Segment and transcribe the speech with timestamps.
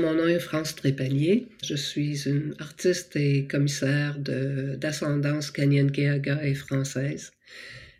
[0.00, 1.48] Mon nom est France Trépanier.
[1.64, 7.32] Je suis une artiste et commissaire d'ascendance Kanyenkeaga et française.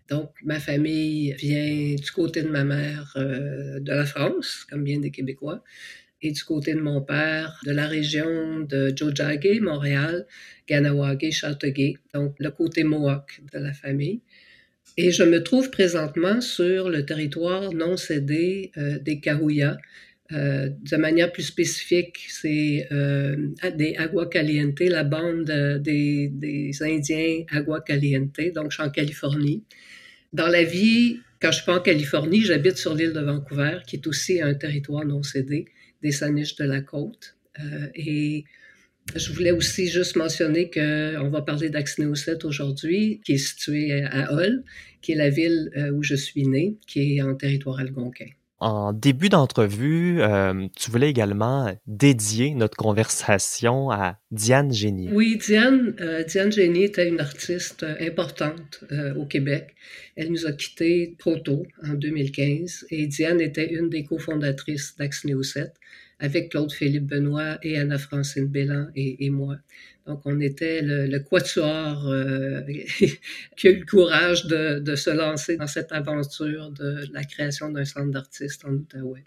[0.09, 5.01] Donc, ma famille vient du côté de ma mère euh, de la France, comme bien
[5.01, 5.65] des Québécois,
[6.23, 10.25] et du côté de mon père de la région de Jojage, Montréal,
[10.69, 14.21] Ganawage, Châteauguay, donc le côté Mohawk de la famille.
[14.97, 19.79] Et je me trouve présentement sur le territoire non cédé euh, des Cahuillas.
[20.33, 27.45] Euh, de manière plus spécifique, c'est euh, des Agua Caliente, la bande des, des, Indiens
[27.51, 29.65] Agua Caliente, donc je suis en Californie.
[30.35, 33.97] Dans la vie, quand je suis pas en Californie, j'habite sur l'île de Vancouver, qui
[33.97, 35.65] est aussi un territoire non cédé
[36.03, 37.37] des Saniches de la côte.
[37.95, 38.45] et
[39.17, 44.65] je voulais aussi juste mentionner qu'on va parler d'Axnéoset aujourd'hui, qui est situé à Hull,
[45.01, 48.27] qui est la ville euh, où je suis né, qui est en territoire algonquin.
[48.61, 55.11] En début d'entrevue, euh, tu voulais également dédier notre conversation à Diane Génier.
[55.13, 58.85] Oui, Diane, euh, Diane Génier était une artiste importante
[59.17, 59.75] au Québec.
[60.17, 65.73] Elle nous a quittés trop tôt, en 2015, et Diane était une des cofondatrices d'Axnéoset
[66.21, 69.57] avec Claude-Philippe Benoît et Anna-Francine Bélan et, moi.
[70.09, 72.63] Donc, on était le, quatuor euh,
[73.57, 77.85] qui a eu le courage de, se lancer dans cette aventure de la création d'un
[77.85, 79.25] centre d'artistes en Outaouais.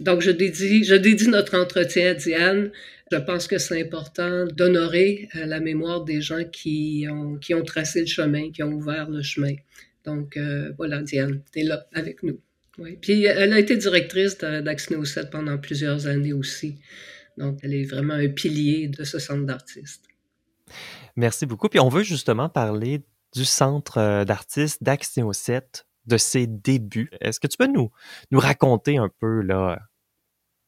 [0.00, 2.70] Donc, je dédie, je dédie notre entretien à Diane.
[3.10, 8.06] Je pense que c'est important d'honorer euh, la mémoire des gens qui ont, tracé le
[8.06, 9.54] chemin, qui ont ouvert le chemin.
[10.04, 12.38] Donc, euh, voilà, Diane, tu es là avec nous.
[13.00, 16.76] Puis elle a été directrice d'Axino 7 pendant plusieurs années aussi.
[17.36, 20.04] Donc, elle est vraiment un pilier de ce centre d'artistes.
[21.16, 21.68] Merci beaucoup.
[21.68, 23.02] Puis on veut justement parler
[23.34, 27.10] du centre euh, d'artistes d'Axino 7, de ses débuts.
[27.20, 27.90] Est-ce que tu peux nous,
[28.30, 29.78] nous raconter un peu là,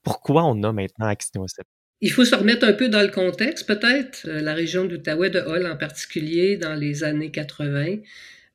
[0.03, 1.65] pourquoi on a maintenant Axino 7?
[2.01, 4.27] Il faut se remettre un peu dans le contexte, peut-être.
[4.27, 7.97] Euh, la région d'Outaouais, de Hull en particulier, dans les années 80.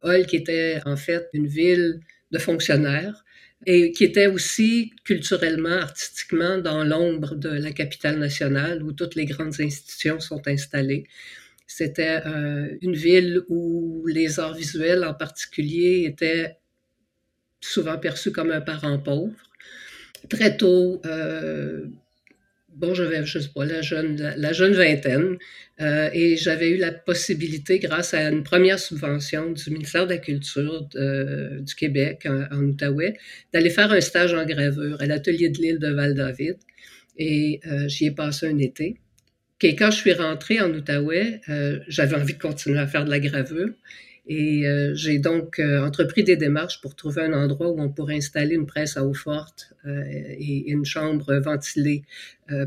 [0.04, 2.00] Hull qui était en fait une ville
[2.32, 3.26] de fonctionnaires
[3.66, 9.26] et qui était aussi culturellement, artistiquement dans l'ombre de la capitale nationale où toutes les
[9.26, 11.08] grandes institutions sont installées.
[11.67, 16.58] C'était euh, une ville où les arts visuels en particulier étaient
[17.61, 19.36] souvent perçus comme un parent pauvre.
[20.30, 21.86] Très tôt, euh,
[22.76, 25.37] bon, j'avais, je sais pas, la jeune, la, jeune vingtaine,
[25.80, 30.17] euh, et j'avais eu la possibilité, grâce à une première subvention du ministère de la
[30.17, 33.15] Culture du Québec en, Outaouais,
[33.54, 36.58] d'aller faire un stage en gravure à l'atelier de l'île de Val-David.
[37.17, 38.98] Et euh, j'y ai passé un été.
[39.64, 43.11] Et quand je suis rentrée en Outaouais, euh, j'avais envie de continuer à faire de
[43.11, 43.70] la gravure.
[44.33, 48.15] Et euh, j'ai donc euh, entrepris des démarches pour trouver un endroit où on pourrait
[48.15, 52.03] installer une presse à eau forte euh, et, une chambre ventilée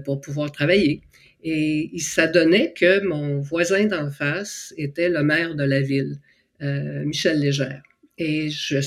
[0.05, 1.01] pour pouvoir travailler.
[1.43, 6.19] Et ça donnait que mon voisin d'en face était le maire de la ville,
[6.61, 7.83] Michel Légère.
[8.17, 8.81] Et j'ai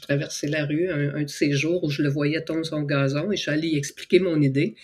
[0.00, 3.36] traversé la rue un, de ces jours où je le voyais tondre son gazon et
[3.36, 4.74] je suis allée expliquer mon idée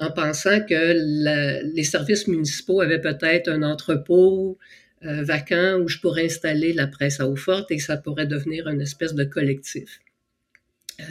[0.00, 4.58] en pensant que les services municipaux avaient peut-être un entrepôt
[5.04, 8.68] euh, vacant où je pourrais installer la presse à eau forte et ça pourrait devenir
[8.68, 10.00] une espèce de collectif.
[11.00, 11.04] Euh,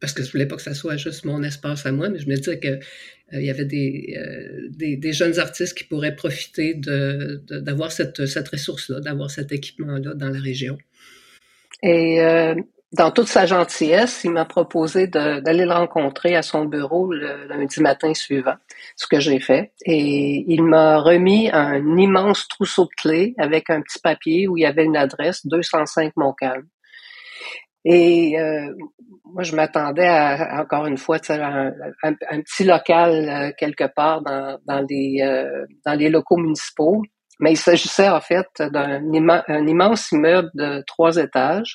[0.00, 2.28] parce que je voulais pas que ça soit juste mon espace à moi, mais je
[2.28, 2.80] me disais qu'il
[3.34, 4.18] euh, y avait des,
[4.70, 10.28] des, jeunes artistes qui pourraient profiter d'avoir de, cette, cette ressource-là, d'avoir cet équipement-là dans
[10.28, 10.76] la région.
[11.82, 12.20] Et
[12.96, 17.80] dans toute sa gentillesse, il m'a proposé d'aller le rencontrer à son bureau le lundi
[17.80, 18.54] matin suivant,
[18.94, 19.72] ce que j'ai fait.
[19.84, 24.60] Et il m'a remis un immense trousseau de clés avec un petit papier où il
[24.60, 26.68] y avait une adresse, 205 Montcalm.
[27.84, 28.72] Et euh,
[29.24, 31.72] moi, je m'attendais à, encore une fois, un,
[32.04, 37.02] un, un, petit local euh, quelque part dans, dans, les, euh, dans les locaux municipaux.
[37.40, 39.02] Mais il s'agissait en fait d'un
[39.66, 41.74] immense immeuble de trois étages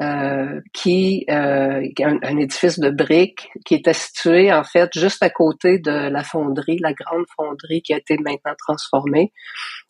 [0.00, 5.78] euh, qui euh, un, édifice de briques qui était situé en fait juste à côté
[5.78, 9.32] de la fonderie, la grande fonderie qui a été maintenant transformée.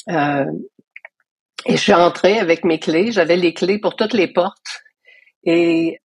[0.08, 0.44] Euh,
[1.66, 3.12] et je suis entrée avec mes clés.
[3.12, 4.82] J'avais les clés pour toutes les portes.
[5.44, 6.00] Et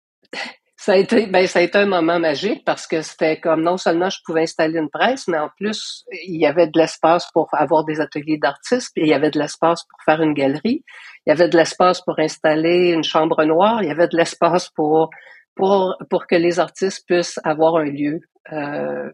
[0.84, 3.78] ça a été, ben, ça a été un moment magique parce que c'était comme non
[3.78, 7.48] seulement je pouvais installer une presse, mais en plus, il y avait de l'espace pour
[7.52, 10.84] avoir des ateliers d'artistes, puis il y avait de l'espace pour faire une galerie,
[11.24, 14.68] il y avait de l'espace pour installer une chambre noire, il y avait de l'espace
[14.76, 15.08] pour,
[15.54, 18.20] pour, pour que les artistes puissent avoir un lieu.
[18.52, 19.10] Euh,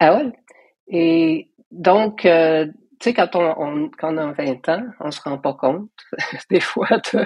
[0.00, 0.32] ah ouais.
[0.88, 2.66] Et donc, euh,
[2.98, 5.90] tu sais, quand on, quand on a 20 ans, on se rend pas compte
[6.50, 7.24] des fois de,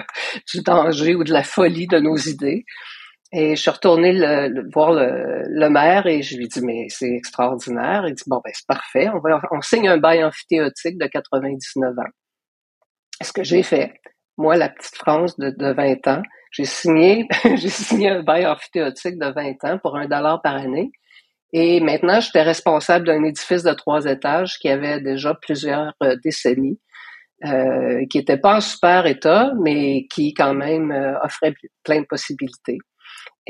[0.53, 2.65] du danger ou de la folie de nos idées.
[3.31, 7.13] Et je suis retournée le, voir le, le, maire et je lui dis mais c'est
[7.13, 8.05] extraordinaire.
[8.07, 11.91] Il dit bon ben c'est parfait, on va on signe un bail amphithéotique de 99
[11.99, 12.03] ans.
[13.21, 13.93] Ce que j'ai fait,
[14.37, 19.19] moi la petite France de, de 20 ans, j'ai signé j'ai signé un bail amphithéotique
[19.19, 20.91] de 20 ans pour un dollar par année.
[21.51, 26.79] Et maintenant, j'étais responsable d'un édifice de trois étages qui avait déjà plusieurs euh, décennies,
[27.45, 31.53] euh, qui n'était pas en super état, mais qui quand même euh, offrait
[31.83, 32.77] plein de possibilités.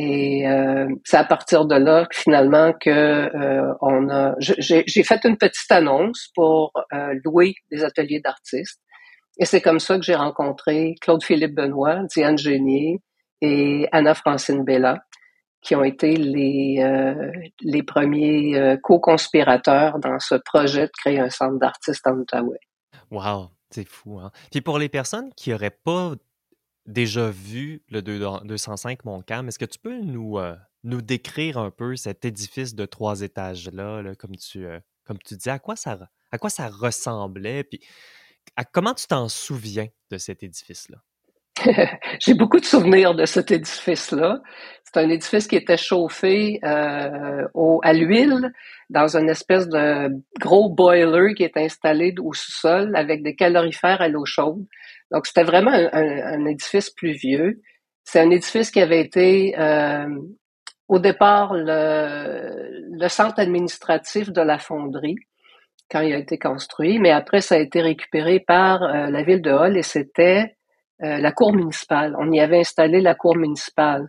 [0.01, 4.33] Et euh, c'est à partir de là que finalement que euh, on a.
[4.39, 8.79] J'ai fait une petite annonce pour euh, louer des ateliers d'artistes.
[9.39, 13.01] Et c'est comme ça que j'ai rencontré Claude-Philippe Benoît, Diane Genier
[13.41, 14.99] et Anna-Francine Bella,
[15.61, 16.83] qui ont été les,
[17.61, 22.59] les premiers co-conspirateurs dans ce projet de créer un centre d'artistes en Outaouais.
[23.11, 24.19] Wow, c'est fou.
[24.19, 24.31] Hein?
[24.51, 26.15] Puis pour les personnes qui n'auraient pas
[26.89, 29.47] déjà vu le 205 Montcalm.
[29.47, 34.15] Est-ce que tu peux nous, euh, nous décrire un peu cet édifice de trois étages-là,
[34.17, 35.97] comme, tu, euh, comme tu dis, à quoi ça,
[36.31, 37.79] à quoi ça ressemblait, puis
[38.73, 40.97] comment tu t'en souviens de cet édifice-là?
[42.19, 44.41] J'ai beaucoup de souvenirs de cet édifice-là.
[44.83, 47.47] C'est un édifice qui était chauffé euh,
[47.83, 48.51] à l'huile
[48.89, 50.09] dans une espèce de
[50.39, 54.65] gros boiler qui est installé au sous-sol avec des calorifères à l'eau chaude.
[55.11, 57.61] Donc, c'était vraiment un, un, édifice plus vieux.
[58.03, 60.07] C'est un édifice qui avait été, euh,
[60.87, 65.17] au départ, le, le, centre administratif de la fonderie
[65.89, 69.41] quand il a été construit, mais après, ça a été récupéré par euh, la ville
[69.41, 70.55] de Hall et c'était
[71.03, 72.15] euh, la cour municipale.
[72.19, 74.07] On y avait installé la cour municipale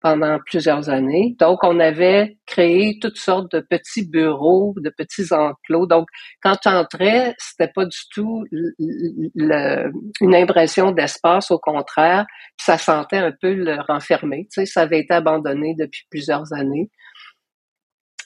[0.00, 1.34] pendant plusieurs années.
[1.38, 5.86] Donc, on avait créé toutes sortes de petits bureaux, de petits enclos.
[5.86, 6.08] Donc,
[6.42, 8.44] quand tu entrais, c'était pas du tout
[8.80, 14.44] une impression d'espace, au contraire, ça sentait un peu le renfermé.
[14.52, 16.90] Tu sais, ça avait été abandonné depuis plusieurs années.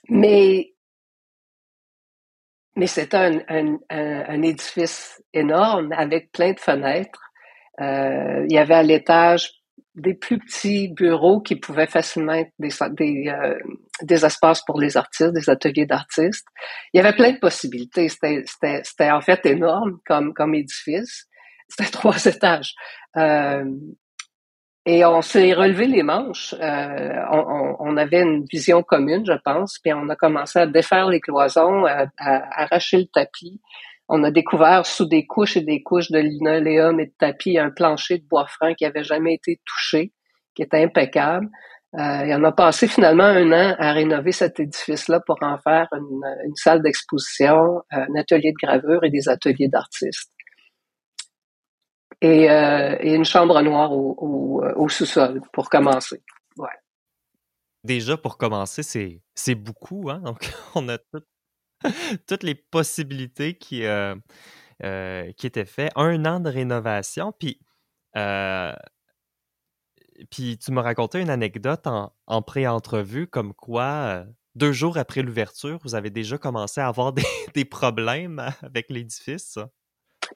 [0.08, 0.72] Mais
[2.76, 7.20] mais c'était un, un, un, édifice énorme avec plein de fenêtres.
[7.80, 9.61] Euh, il y avait à l'étage
[9.94, 13.58] des plus petits bureaux qui pouvaient facilement être des, des, euh,
[14.02, 16.46] des espaces pour les artistes, des ateliers d'artistes.
[16.92, 18.08] Il y avait plein de possibilités.
[18.08, 21.26] C'était en fait énorme comme, comme édifice.
[21.68, 22.74] C'était trois étages.
[23.16, 23.64] Euh,
[24.84, 26.54] et on s'est relevé les manches.
[26.60, 31.08] Euh, on, on, avait une vision commune, je pense, puis on a commencé à défaire
[31.08, 33.60] les cloisons, à, à arracher le tapis,
[34.14, 37.70] on a découvert sous des couches et des couches de linoléum et de tapis un
[37.70, 40.12] plancher de bois franc qui avait jamais été touché,
[40.54, 41.48] qui était impeccable.
[41.98, 45.88] Euh, et on a passé finalement un an à rénover cet édifice-là pour en faire
[45.92, 50.30] une, salle d'exposition, un atelier de gravure et des ateliers d'artistes.
[52.20, 56.22] Et, euh, une chambre noire au, sous-sol pour commencer.
[57.82, 58.82] Déjà, pour commencer,
[59.34, 60.10] c'est beaucoup.
[60.10, 60.20] Hein?
[60.20, 61.22] Donc, on a tout
[62.26, 64.14] toutes les possibilités qui, euh,
[64.82, 65.92] euh, qui étaient faites.
[65.96, 67.60] Un an de rénovation, puis,
[68.16, 68.72] euh,
[70.30, 74.24] puis tu m'as raconté une anecdote en, en pré-entrevue comme quoi,
[74.54, 77.24] deux jours après l'ouverture, vous avez déjà commencé à avoir des,
[77.54, 79.58] des problèmes avec l'édifice?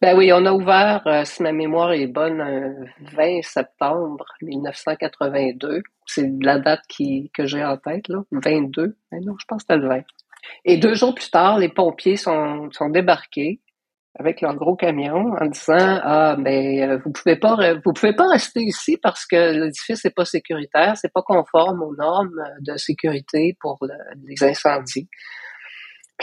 [0.03, 5.83] Ben oui, on a ouvert, si ma mémoire est bonne, le 20 septembre 1982.
[6.05, 8.23] C'est la date qui, que j'ai en tête, là.
[8.33, 8.97] 22.
[9.11, 10.03] Ben non, je pense que c'était le 20.
[10.65, 13.61] Et deux jours plus tard, les pompiers sont, sont débarqués
[14.19, 18.29] avec leur gros camion en disant ah ben euh, vous pouvez pas vous pouvez pas
[18.29, 23.57] rester ici parce que l'édifice n'est pas sécuritaire, c'est pas conforme aux normes de sécurité
[23.61, 23.79] pour
[24.27, 25.09] les incendies.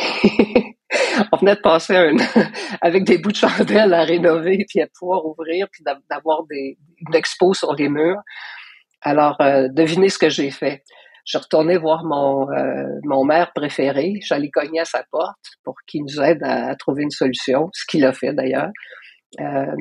[1.32, 2.16] on venait de passer un
[2.82, 6.78] avec des bouts de chandelle à rénover puis à pouvoir ouvrir puis d'avoir des
[7.08, 8.22] une expo sur les murs.
[9.02, 10.84] Alors euh, devinez ce que j'ai fait.
[11.26, 14.20] Je retournais voir mon, euh, mon maire préféré.
[14.22, 18.06] J'allais cogner à sa porte pour qu'il nous aide à, trouver une solution, ce qu'il
[18.06, 18.72] a fait d'ailleurs.
[19.40, 19.76] Euh,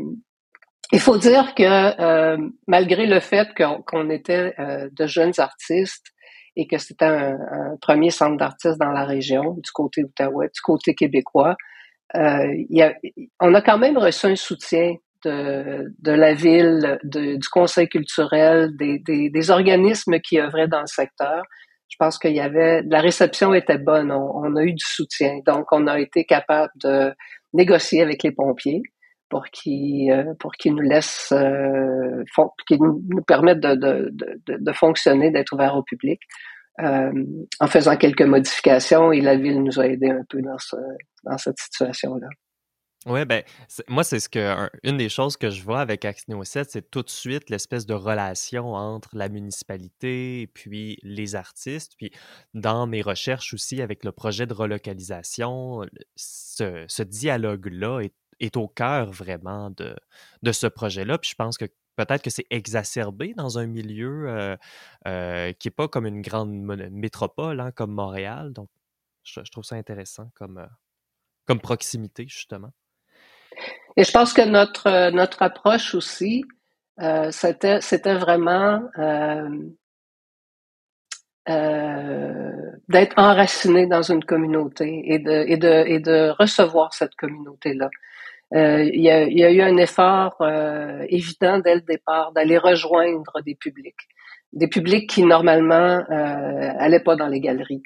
[0.93, 1.63] il faut dire que
[2.01, 6.07] euh, malgré le fait qu'on était de jeunes artistes
[6.55, 7.39] et que c'était un,
[7.81, 11.57] premier centre d'artistes dans la région, du côté Outaouais, du côté québécois,
[12.15, 12.45] a,
[13.41, 18.99] on a quand même reçu un soutien de, de la ville, du conseil culturel, des,
[18.99, 21.43] des, des, organismes qui œuvraient dans le secteur.
[21.88, 25.67] Je pense qu'il y avait la réception était bonne, on, a eu du soutien, donc
[25.73, 27.12] on a été capable de
[27.52, 28.83] négocier avec les pompiers
[29.29, 32.23] pour qu'ils euh, pour qu'ils nous laissent euh,
[32.67, 36.21] qu'ils nous permettent de, de, de, fonctionner, d'être ouverts au public.
[36.81, 37.12] Euh,
[37.61, 40.76] en faisant quelques modifications et la ville nous a aidés un peu dans, ce,
[41.23, 42.29] dans cette situation-là.
[43.07, 43.43] Oui, ben,
[43.89, 47.03] moi, c'est ce que une des choses que je vois avec Axneo 7, c'est tout
[47.03, 51.95] de suite l'espèce de relation entre la municipalité et puis les artistes.
[51.97, 52.13] Puis
[52.55, 58.69] dans mes recherches aussi avec le projet de relocalisation, ce, ce dialogue-là est, est, au
[58.69, 59.97] cœur vraiment de,
[60.43, 61.19] de ce projet-là.
[61.19, 61.67] Puis je pense que
[61.97, 64.57] peut-être que c'est exacerbé dans un milieu euh,
[65.07, 68.53] euh, qui n'est pas comme une grande métropole, hein, comme Montréal.
[68.53, 68.69] Donc,
[69.25, 70.67] je, trouve ça intéressant comme, euh,
[71.47, 72.73] comme proximité, justement.
[73.97, 76.45] Et je pense que notre, notre approche aussi,
[77.31, 78.81] c'était, c'était vraiment
[82.88, 87.91] d'être enraciné dans une communauté et de, et de, et de recevoir cette communauté-là.
[88.55, 92.33] Euh, il, y a, il, y a, eu un effort euh, évident dès le départ
[92.33, 94.09] d'aller rejoindre des publics,
[94.52, 97.83] des publics qui normalement euh, allaient pas dans les galeries.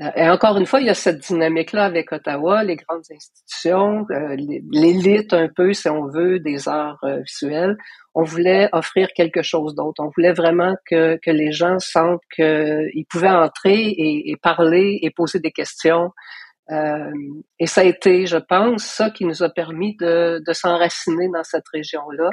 [0.00, 4.06] Euh, et encore une fois, il y a cette dynamique-là avec Ottawa, les grandes institutions,
[4.10, 4.36] euh,
[4.70, 7.76] l'élite un peu, si on veut, des arts visuels.
[8.14, 10.02] On voulait offrir quelque chose d'autre.
[10.02, 15.10] On voulait vraiment que, que les gens sentent qu'ils pouvaient entrer et, et, parler et
[15.10, 16.10] poser des questions
[16.70, 17.10] euh,
[17.58, 21.42] et ça a été, je pense, ça qui nous a permis de, de s'enraciner dans
[21.42, 22.30] cette région-là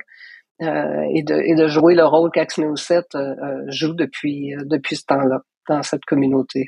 [0.61, 3.35] euh, et, de, et de jouer le rôle qu'Axneo 7 euh,
[3.67, 6.67] joue depuis, depuis ce temps-là dans cette communauté.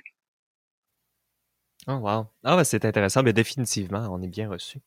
[1.87, 2.27] Oh wow.
[2.43, 4.79] Ah ben, c'est intéressant, mais définitivement, on est bien reçu.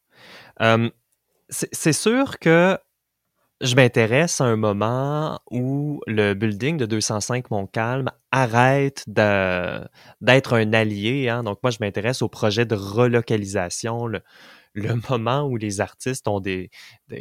[1.50, 2.78] c'est sûr que
[3.60, 11.28] je m'intéresse à un moment où le building de 205 Montcalm arrête d'être un allié.
[11.28, 11.44] Hein.
[11.44, 14.08] Donc, moi, je m'intéresse au projet de relocalisation,
[14.74, 16.70] le moment où les artistes ont des,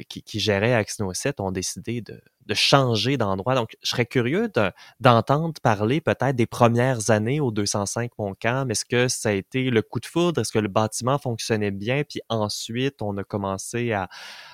[0.09, 3.55] qui, qui, géraient Axno 7 ont décidé de, de changer d'endroit.
[3.55, 4.51] Donc, je serais curieux
[4.99, 8.71] d'entendre parler peut-être des premières années au 205 Montcalm.
[8.71, 10.41] Est-ce que ça a été le coup de foudre?
[10.41, 12.03] Est-ce que le bâtiment fonctionnait bien?
[12.03, 14.09] Puis ensuite, on a commencé à,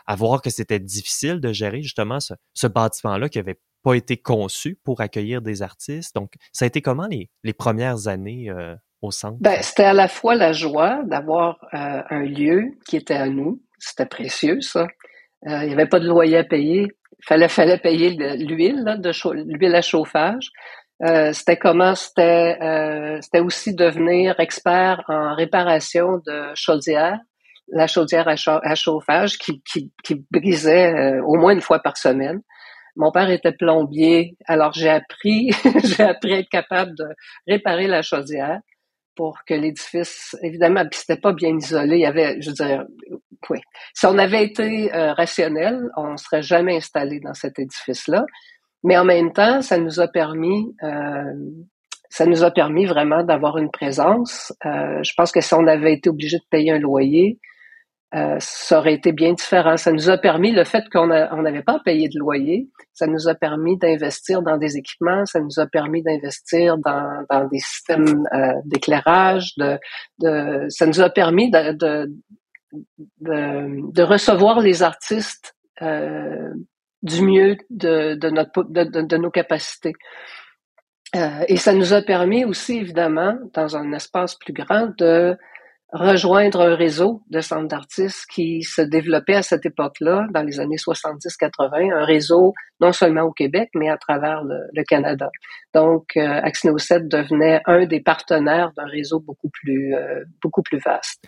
[0.06, 4.18] à voir que c'était difficile de gérer justement ce, ce bâtiment-là qui avait pas été
[4.18, 6.14] conçu pour accueillir des artistes.
[6.16, 8.76] Donc, ça a été comment les, les premières années euh,
[9.40, 13.62] Ben, c'était à la fois la joie d'avoir euh, un lieu qui était à nous.
[13.78, 14.88] C'était précieux, ça.
[15.48, 16.88] Euh, il n'y avait pas de loyer à payer.
[17.20, 18.84] Il fallait, fallait payer l'huile,
[19.48, 20.50] l'huile à chauffage.
[21.06, 21.96] Euh, c'était comment?
[21.96, 22.58] C'était
[23.22, 27.20] c'était aussi devenir expert en réparation de chaudières,
[27.70, 32.42] la chaudière à, chauffage qui, qui, qui brisait au moins une fois par semaine.
[32.98, 35.52] Mon père était plombier, alors j'ai appris,
[35.86, 37.06] j'ai appris à être capable de
[37.48, 38.60] réparer la chaudière
[39.20, 41.98] pour que l'édifice, évidemment, c'était pas bien isolé.
[41.98, 42.86] Il y avait, je veux dire,
[43.50, 43.60] oui.
[43.94, 48.24] Si on avait été euh, rationnel, on ne serait jamais installé dans cet édifice-là.
[48.86, 51.34] Mais en même temps, ça nous a permis, euh,
[52.10, 54.54] ça nous a permis vraiment d'avoir une présence.
[54.66, 57.40] Euh, je pense que si on avait été obligé de payer un loyer,
[58.16, 59.78] euh, ça aurait été bien différent.
[59.78, 63.36] Ça nous a permis, le fait qu'on n'avait pas payé de loyer, ça nous a
[63.36, 68.54] permis d'investir dans des équipements, ça nous a permis d'investir dans, dans, des systèmes euh,
[68.66, 69.78] d'éclairage, de,
[70.20, 72.12] de, ça nous a permis de, de,
[73.22, 76.52] de, recevoir les artistes euh,
[77.04, 79.94] du mieux de, de, notre, de, de nos capacités.
[81.16, 85.38] Euh, et ça nous a permis aussi, évidemment, dans un espace plus grand, de
[85.92, 90.76] rejoindre un réseau de centres d'artistes qui se développait à cette époque-là, dans les années
[90.76, 95.30] 70-80, un réseau non seulement au Québec, mais à travers le, Canada.
[95.74, 100.80] Donc, euh, Axno 7 devenait un des partenaires d'un réseau beaucoup plus, euh, beaucoup plus
[100.80, 101.24] vaste.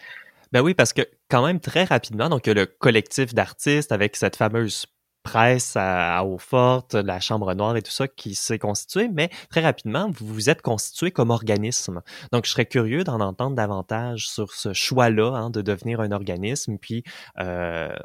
[0.52, 4.86] Ben oui, parce que quand même très rapidement, donc le collectif d'artistes avec cette fameuse
[5.24, 9.62] presse à, eau forte, la Chambre noire et tout ça qui s'est constitué, mais très
[9.62, 12.02] rapidement, vous vous êtes constitué comme organisme.
[12.32, 16.78] Donc, je serais curieux d'en entendre davantage sur ce choix-là hein, de devenir un organisme,
[16.78, 17.04] puis,
[17.40, 17.96] euh,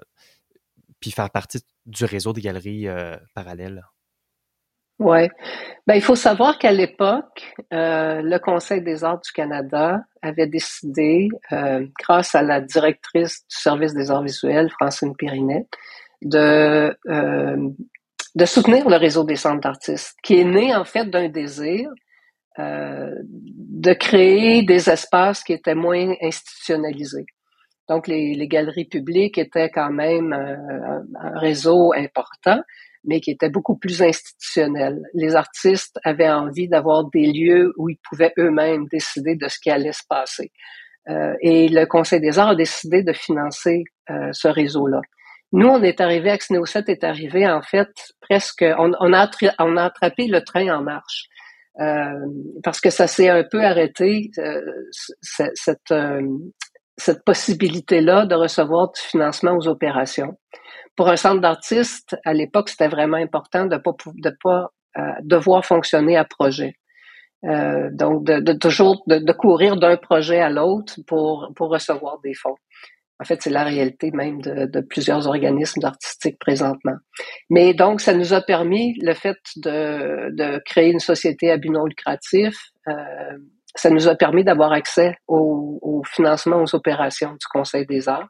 [1.01, 3.83] puis faire partie du réseau des galeries euh, parallèles.
[4.99, 5.29] Oui.
[5.87, 11.29] Ben, il faut savoir qu'à l'époque, euh, le Conseil des arts du Canada avait décidé,
[12.01, 15.67] grâce à la directrice du service des arts visuels, Francine Périnet,
[16.23, 17.69] de, euh,
[18.35, 21.91] de soutenir le réseau des centres d'artistes, qui est né en fait d'un désir
[22.59, 27.27] euh, de créer des espaces qui étaient moins institutionnalisés.
[27.89, 32.61] Donc les, les galeries publiques étaient quand même un, un, réseau important,
[33.05, 35.03] mais qui était beaucoup plus institutionnel.
[35.15, 39.71] Les artistes avaient envie d'avoir des lieux où ils pouvaient eux-mêmes décider de ce qui
[39.71, 40.51] allait se passer.
[41.09, 45.01] Euh, et le Conseil des arts a décidé de financer euh, ce réseau-là.
[45.53, 47.88] Nous, on est arrivé, Axneo 7 est arrivé en fait
[48.21, 51.29] presque, on, a, on attrapé le train en marche.
[51.79, 52.26] Euh,
[52.65, 54.62] parce que ça s'est un peu arrêté, euh,
[55.21, 56.23] cette, euh,
[56.97, 60.38] cette possibilité-là de recevoir du financement aux opérations.
[60.97, 63.93] Pour un centre d'artistes, à l'époque, c'était vraiment important de pas
[64.43, 64.71] pas
[65.21, 66.73] devoir fonctionner à projet.
[67.43, 72.57] Donc, de, toujours de, courir d'un projet à l'autre pour recevoir des fonds.
[73.19, 76.97] En fait, c'est la réalité même de, de plusieurs organismes artistiques présentement.
[77.49, 81.71] Mais donc, ça nous a permis le fait de, de créer une société à but
[81.71, 82.55] non lucratif.
[82.89, 82.93] Euh,
[83.75, 88.29] ça nous a permis d'avoir accès au, au, financement aux opérations du Conseil des arts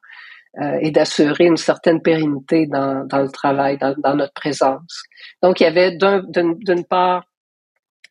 [0.61, 5.02] euh, et d'assurer une certaine pérennité dans, dans le travail, dans, dans, notre présence.
[5.43, 7.25] Donc, il y avait d'une part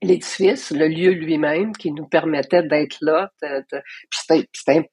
[0.01, 3.31] l'édifice, le lieu lui-même qui nous permettait d'être là.
[4.11, 4.89] C'était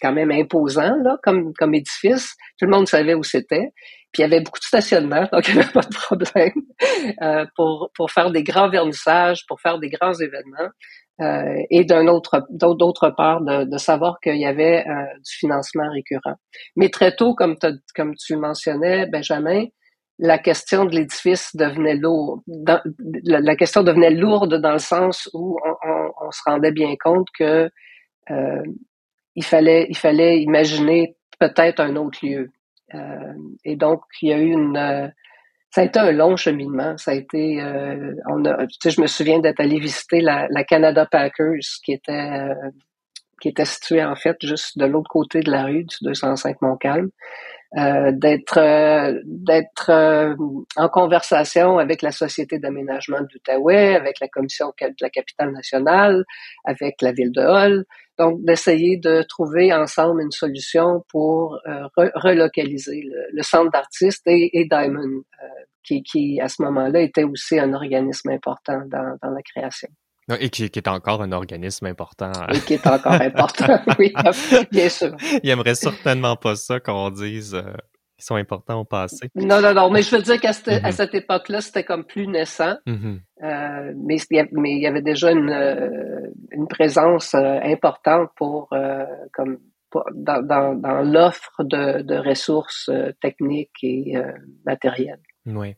[0.00, 2.34] quand même imposant là, comme, comme édifice.
[2.58, 3.72] Tout le monde savait où c'était.
[4.12, 6.52] Puis il y avait beaucoup de stationnement, donc il n'y avait pas de problème
[7.22, 10.70] euh, pour, pour faire des grands vernissages, pour faire des grands événements.
[11.22, 15.90] Euh, et d'un autre d'autre part de, de savoir qu'il y avait euh, du financement
[15.90, 16.34] récurrent.
[16.76, 17.56] Mais très tôt, comme,
[17.94, 19.64] comme tu mentionnais, Benjamin,
[20.18, 22.40] la question de l'édifice devenait lourde.
[23.24, 27.70] la, question devenait lourde dans le sens où on, se rendait bien compte que
[28.30, 28.62] euh,
[29.34, 32.50] il fallait il fallait imaginer peut-être un autre lieu.
[33.64, 35.12] et donc il y a eu une
[35.76, 36.96] ça a été un long cheminement.
[36.96, 40.46] Ça a été, euh, on a, tu sais, je me souviens d'être allé visiter la,
[40.48, 42.70] la, Canada Packers qui était euh,
[43.42, 47.10] qui était située en fait juste de l'autre côté de la rue du 205 Montcalm.
[47.74, 50.36] Euh, d'être euh, d'être euh,
[50.76, 56.24] en conversation avec la société d'aménagement de l'Outaouais, avec la commission de la capitale nationale,
[56.64, 57.84] avec la ville de Hall.
[58.18, 61.60] Donc d'essayer de trouver ensemble une solution pour
[62.14, 65.22] relocaliser le, centre d'artistes et, Diamond,
[65.82, 69.88] qui, qui à ce moment-là était aussi un organisme important dans la création.
[70.40, 72.32] Et qui, est encore un organisme important.
[72.52, 74.12] Et qui est encore important, oui,
[74.72, 75.16] bien sûr.
[75.42, 77.62] Il aimerait certainement pas ça qu'on dise euh,
[78.16, 79.28] qu'ils sont importants au passé.
[79.34, 80.92] Non, non, non, mais je veux dire qu'à cette, mm-hmm.
[80.92, 82.76] cette époque-là, c'était comme plus naissant.
[82.86, 83.20] Mm-hmm.
[83.44, 84.16] euh, mais,
[84.52, 88.70] mais il y avait déjà une, euh, une présence euh, importante pour,
[89.32, 89.58] comme,
[90.14, 92.90] dans, dans, dans l'offre de, de, ressources
[93.20, 94.14] techniques et
[94.64, 95.22] matérielles.
[95.46, 95.76] Oui.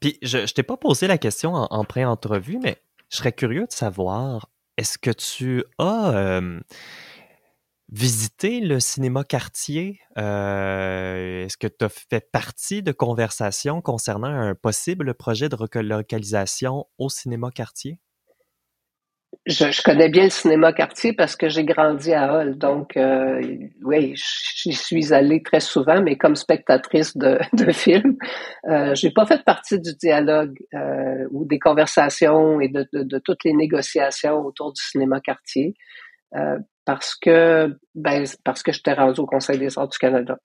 [0.00, 2.78] Puis, je ne t'ai pas posé la question en, en pré-entrevue, mais
[3.10, 6.40] je serais curieux de savoir, est-ce que tu as
[7.92, 10.00] visité le cinéma quartier?
[10.18, 16.86] Euh, est-ce que tu as fait partie de conversations concernant un possible projet de relocalisation
[16.98, 18.00] au cinéma quartier?
[19.46, 22.58] Je, connais bien le cinéma quartier parce que j'ai grandi à Hall.
[22.58, 23.40] Donc, euh,
[23.82, 28.16] oui, j'y suis allée très souvent, mais comme spectatrice de, de films.
[28.68, 33.44] Euh, j'ai pas fait partie du dialogue euh, ou des conversations et de, de, toutes
[33.44, 35.74] les négociations autour du cinéma quartier.
[36.36, 40.36] Euh, parce que ben parce que j'étais rendu au Conseil des arts du Canada.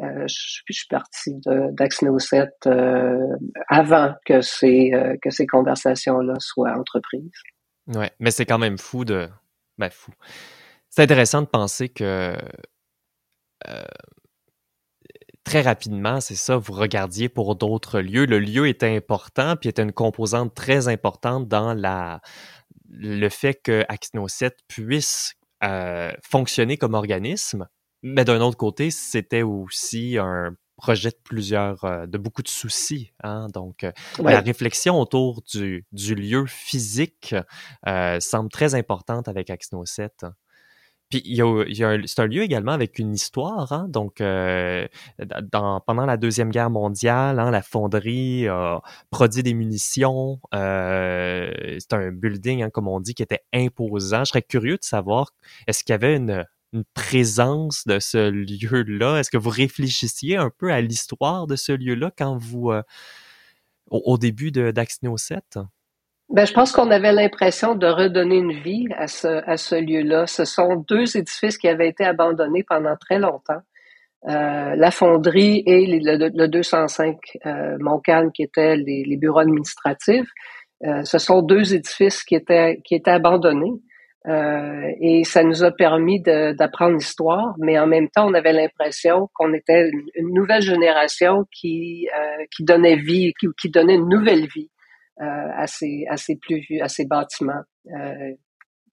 [0.00, 1.34] Euh, je, je, suis partie
[1.72, 3.18] d'Axneo 7 euh,
[3.68, 7.30] avant que ces que ces conversations là soient entreprises.
[7.94, 9.28] Ouais, mais c'est quand même fou de.
[9.78, 10.12] Ben, fou.
[10.88, 12.36] C'est intéressant de penser que.
[13.68, 13.84] Euh,
[15.44, 18.26] très rapidement, c'est ça, vous regardiez pour d'autres lieux.
[18.26, 22.20] Le lieu était important, puis était une composante très importante dans la,
[22.88, 27.68] le fait que Axno 7 puisse euh, fonctionner comme organisme.
[28.02, 33.12] Mais d'un autre côté, c'était aussi un projette plusieurs, euh, de beaucoup de soucis.
[33.22, 33.48] Hein?
[33.52, 37.34] Donc, euh, la réflexion autour du, du lieu physique
[37.86, 40.24] euh, semble très importante avec Axno 7.
[41.10, 43.72] Puis il y a, il y a c'est un lieu également avec une histoire.
[43.72, 43.86] Hein?
[43.88, 44.86] Donc, euh,
[45.52, 50.40] dans, pendant la deuxième guerre mondiale, hein, la fonderie a produit des munitions.
[50.54, 54.20] Euh, c'est un building, hein, comme on dit, qui était imposant.
[54.20, 55.32] Je serais curieux de savoir,
[55.66, 59.18] est-ce qu'il y avait une une présence de ce lieu-là?
[59.18, 62.82] Est-ce que vous réfléchissiez un peu à l'histoire de ce lieu-là quand vous, euh,
[63.90, 65.58] au, début d'Axneo 7?
[66.28, 70.26] Ben, je pense qu'on avait l'impression de redonner une vie à ce, lieu-là.
[70.26, 73.62] Ce sont deux édifices qui avaient été abandonnés pendant très longtemps.
[74.28, 80.28] Euh, la fonderie et le, 205 euh, Montcalm, qui étaient les, bureaux administratifs.
[81.04, 83.72] Ce sont deux édifices qui étaient abandonnés.
[84.26, 89.30] Euh, et ça nous a permis d'apprendre l'histoire, mais en même temps, on avait l'impression
[89.32, 94.46] qu'on était une, nouvelle génération qui euh, qui donnait vie, qui, qui, donnait une nouvelle
[94.54, 94.70] vie
[95.22, 97.62] euh, à ces à ces plus à ces bâtiments
[97.94, 98.32] euh,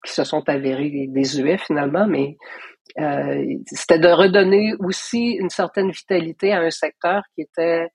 [0.05, 2.37] qui se sont avérés UF finalement, mais
[3.01, 7.89] euh, c'était de redonner aussi une certaine vitalité à un secteur qui était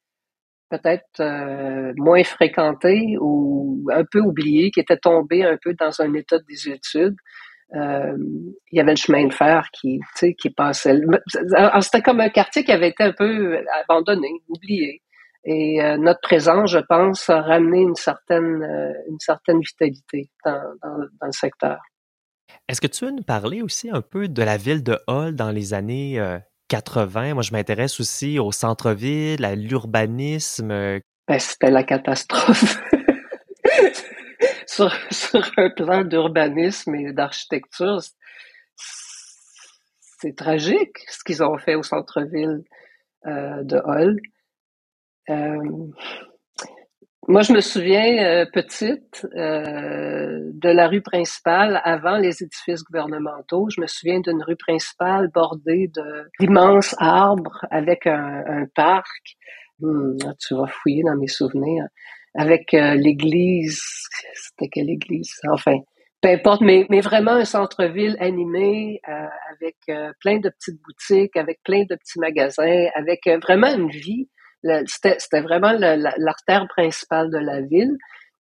[0.71, 6.13] peut-être euh, moins fréquenté ou un peu oublié, qui était tombé un peu dans un
[6.13, 7.15] état de désuétude.
[7.75, 8.17] Euh,
[8.71, 10.99] il y avait le chemin de fer qui, qui passait.
[11.81, 15.01] C'était comme un quartier qui avait été un peu abandonné, oublié.
[15.43, 18.63] Et euh, notre présence, je pense, a ramené une certaine,
[19.09, 21.79] une certaine vitalité dans, dans, dans le secteur.
[22.67, 25.51] Est-ce que tu veux nous parler aussi un peu de la ville de Hall dans
[25.51, 26.19] les années
[26.71, 27.33] 80?
[27.33, 30.69] Moi, je m'intéresse aussi au centre-ville, à l'urbanisme.
[31.27, 32.81] Ben, c'était la catastrophe.
[34.65, 34.89] sur,
[35.57, 37.99] un plan d'urbanisme et d'architecture,
[38.77, 42.63] c'est tragique ce qu'ils ont fait au centre-ville
[43.25, 44.17] euh, de Hall.
[45.29, 45.87] Euh,
[47.27, 53.69] moi, je me souviens, euh, petite, de la rue principale avant les édifices gouvernementaux.
[53.69, 55.91] Je me souviens d'une rue principale bordée
[56.39, 59.37] d'immenses arbres avec un, parc.
[59.79, 61.85] Hmm, tu vas fouiller dans mes souvenirs
[62.35, 63.81] avec euh, l'église,
[64.33, 65.39] c'était quelle église?
[65.51, 65.77] Enfin,
[66.21, 71.35] peu importe, mais, mais vraiment un centre-ville animé euh, avec euh, plein de petites boutiques,
[71.35, 74.29] avec plein de petits magasins, avec vraiment une vie.
[74.63, 77.97] C'était vraiment l'artère principale de la ville.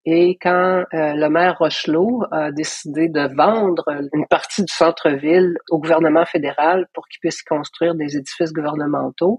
[0.04, 6.24] Et quand le maire Rochelot a décidé de vendre une partie du centre-ville au gouvernement
[6.24, 9.38] fédéral pour qu'il puisse construire des édifices gouvernementaux,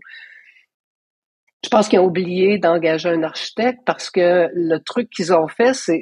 [1.64, 5.74] je pense qu'ils ont oublié d'engager un architecte parce que le truc qu'ils ont fait,
[5.74, 6.02] c'est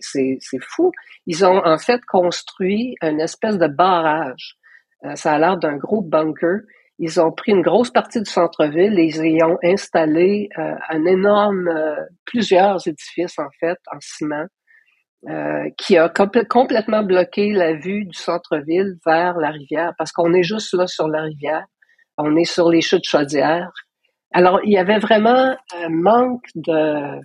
[0.61, 0.91] fou.
[1.25, 4.55] Ils ont en fait construit une espèce de barrage.
[5.03, 6.59] Euh, ça a l'air d'un gros bunker.
[6.99, 11.05] Ils ont pris une grosse partie du centre-ville et ils y ont installé euh, un
[11.05, 14.45] énorme, euh, plusieurs édifices en fait en ciment,
[15.77, 20.73] qui a complètement bloqué la vue du centre-ville vers la rivière parce qu'on est juste
[20.73, 21.65] là sur la rivière.
[22.17, 23.71] On est sur les chutes chaudières
[24.33, 27.19] alors, il y avait vraiment un manque de,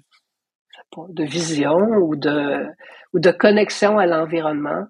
[1.08, 2.66] de vision ou de,
[3.12, 4.86] ou de connexion à l'environnement.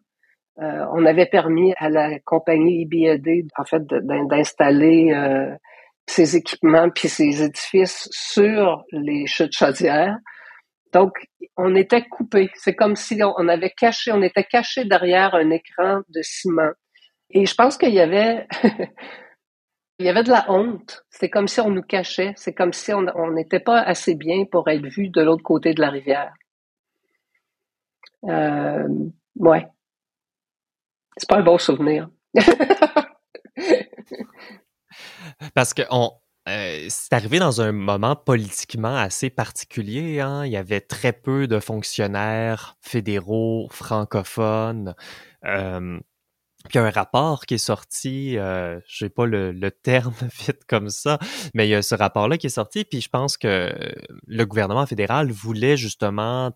[0.60, 5.54] Euh, on avait permis à la compagnie IBAD, en fait, d'installer euh,
[6.06, 10.18] ces équipements puis ces édifices sur les chutes chaudières.
[10.92, 11.12] Donc,
[11.56, 12.50] on était coupé.
[12.54, 16.72] C'est comme si on avait caché, on était caché derrière un écran de ciment.
[17.30, 18.46] Et je pense qu'il y avait
[20.02, 21.04] Il y avait de la honte.
[21.10, 22.32] C'est comme si on nous cachait.
[22.36, 25.80] C'est comme si on n'était pas assez bien pour être vu de l'autre côté de
[25.80, 26.34] la rivière.
[28.24, 28.88] Euh,
[29.36, 29.68] ouais.
[31.16, 32.08] C'est pas un bon souvenir.
[35.54, 36.12] Parce que on,
[36.48, 40.20] euh, c'est arrivé dans un moment politiquement assez particulier.
[40.20, 40.44] Hein?
[40.44, 44.94] Il y avait très peu de fonctionnaires fédéraux francophones.
[45.44, 46.00] Euh,
[46.68, 49.70] puis il y a un rapport qui est sorti, euh, je sais pas le, le,
[49.70, 50.14] terme
[50.46, 51.18] vite comme ça,
[51.54, 53.72] mais il y a ce rapport-là qui est sorti, puis je pense que
[54.26, 56.52] le gouvernement fédéral voulait justement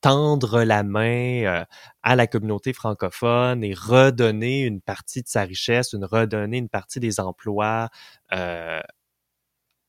[0.00, 1.64] tendre la main euh,
[2.02, 7.00] à la communauté francophone et redonner une partie de sa richesse, une redonner une partie
[7.00, 7.88] des emplois
[8.32, 8.80] euh,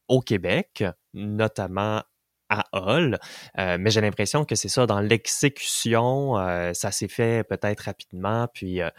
[0.08, 2.01] au Québec, notamment
[2.49, 3.19] à Hall.
[3.58, 8.47] Euh, mais j'ai l'impression que c'est ça, dans l'exécution, euh, ça s'est fait peut-être rapidement,
[8.53, 8.89] puis euh,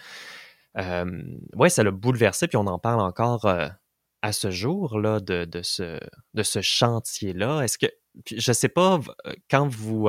[0.76, 3.68] ouais, ça l'a bouleversé, puis on en parle encore euh,
[4.22, 5.98] à ce jour là de, ce
[6.34, 7.62] de ce chantier là.
[7.62, 7.86] Est-ce que
[8.30, 10.08] je sais pas euh, quand vous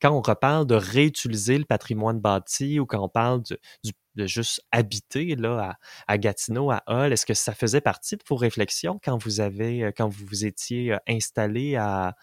[0.00, 5.36] quand on reparle de réutiliser le patrimoine bâti ou quand on parle de, juste habiter
[5.36, 9.40] là à, Gatineau, à Hull, est-ce que ça faisait partie de vos réflexions quand vous
[9.40, 12.14] avez quand vous vous étiez installé à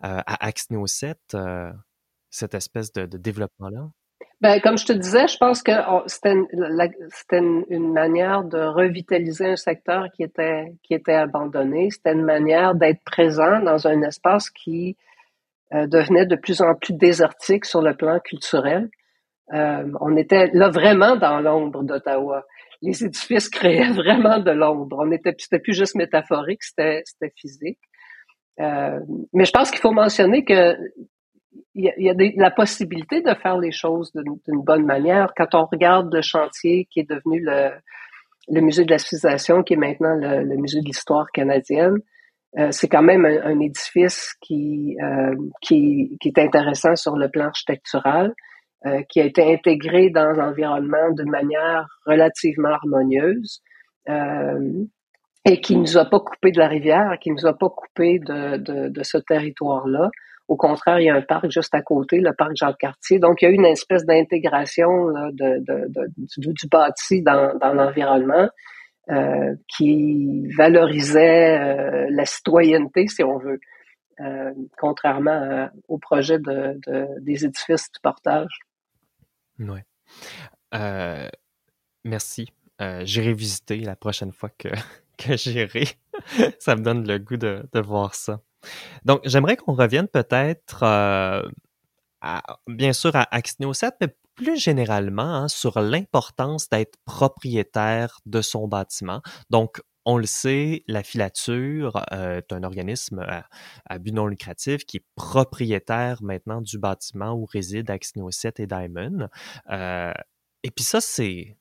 [0.00, 1.36] à Axneo 7,
[2.30, 3.92] cette espèce de, de développement
[4.40, 5.72] Ben, comme je te disais, je pense que
[6.06, 11.90] c'était une, une, manière de revitaliser un secteur qui était, qui était abandonné.
[11.90, 14.96] C'était une manière d'être présent dans un espace qui
[15.74, 18.90] euh, devenait de plus en plus désertique sur le plan culturel.
[19.54, 22.44] Euh, on était là vraiment dans l'ombre d'Ottawa.
[22.82, 24.98] Les édifices créaient vraiment de l'ombre.
[25.00, 27.78] On était, c'était plus juste métaphorique, c'était, c'était physique.
[28.60, 29.00] Euh,
[29.32, 30.76] mais je pense qu'il faut mentionner que
[31.74, 35.32] il y a, la possibilité de faire les choses d'une bonne manière.
[35.36, 37.70] Quand on regarde le chantier qui est devenu le,
[38.48, 41.98] le musée de la civilisation, qui est maintenant le, musée de l'histoire canadienne,
[42.58, 47.46] euh, c'est quand même un, édifice qui, euh, qui, qui, est intéressant sur le plan
[47.46, 48.34] architectural,
[48.84, 53.62] euh, qui a été intégré dans l'environnement d'une manière relativement harmonieuse
[55.44, 58.58] et qui nous a pas coupé de la rivière, qui nous a pas coupé de,
[58.58, 60.10] de, de ce territoire-là.
[60.52, 63.18] Au contraire, il y a un parc juste à côté, le parc Jacques-Cartier.
[63.18, 68.50] Donc, il y a une espèce d'intégration du, bâti dans, l'environnement
[69.08, 73.60] euh, qui valorisait euh, la citoyenneté, si on veut,
[74.20, 78.52] euh, contrairement au projet des édifices du portage.
[79.58, 79.80] Oui.
[82.04, 82.52] Merci.
[82.78, 84.68] J'irai visiter la prochaine fois que,
[85.34, 85.84] j'irai.
[86.58, 88.42] ça me donne le goût de voir ça.
[89.04, 91.42] Donc, j'aimerais qu'on revienne peut-être, euh,
[92.66, 98.68] bien sûr, à Axneo 7, mais plus généralement hein, sur l'importance d'être propriétaire de son
[98.68, 99.20] bâtiment.
[99.50, 103.24] Donc, on le sait, la filature euh, est un organisme
[103.88, 108.66] à, but non lucratif qui est propriétaire maintenant du bâtiment où réside Axneo 7 et
[108.66, 109.28] Diamond.
[109.70, 110.12] Euh,
[110.64, 111.56] et puis ça, c'est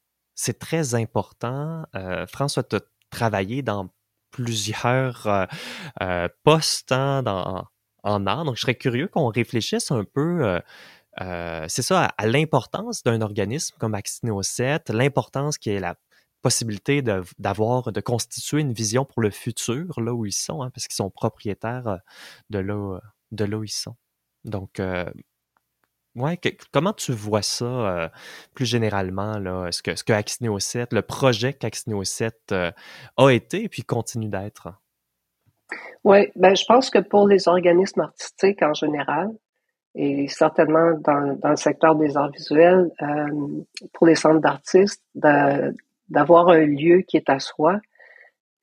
[0.59, 1.83] très important.
[2.27, 3.89] François, tu as travaillé dans
[4.31, 5.45] plusieurs euh,
[6.01, 7.65] euh, postes hein, dans,
[8.03, 10.59] en art, donc je serais curieux qu'on réfléchisse un peu,
[11.19, 15.95] c'est ça, à, l'importance d'un organisme comme Axino 7, l'importance qui est la
[16.41, 17.03] possibilité
[17.37, 20.95] d'avoir, de, constituer une vision pour le futur, là où ils sont, hein, parce qu'ils
[20.95, 21.99] sont propriétaires
[22.49, 22.99] de là,
[23.31, 23.95] de là où ils sont.
[24.45, 24.81] Donc,
[26.15, 26.37] Ouais,
[26.73, 28.09] comment tu vois ça euh,
[28.53, 32.71] plus généralement, là, ce que, ce que Axineo 7, le projet qu'Axineo 7 euh,
[33.15, 34.73] a été et puis continue d'être?
[36.03, 39.29] Oui, ben, je pense que pour les organismes artistiques en général,
[39.95, 46.49] et certainement dans, dans le secteur des arts visuels, euh, pour les centres d'artistes, d'avoir
[46.49, 47.79] un lieu qui est à soi,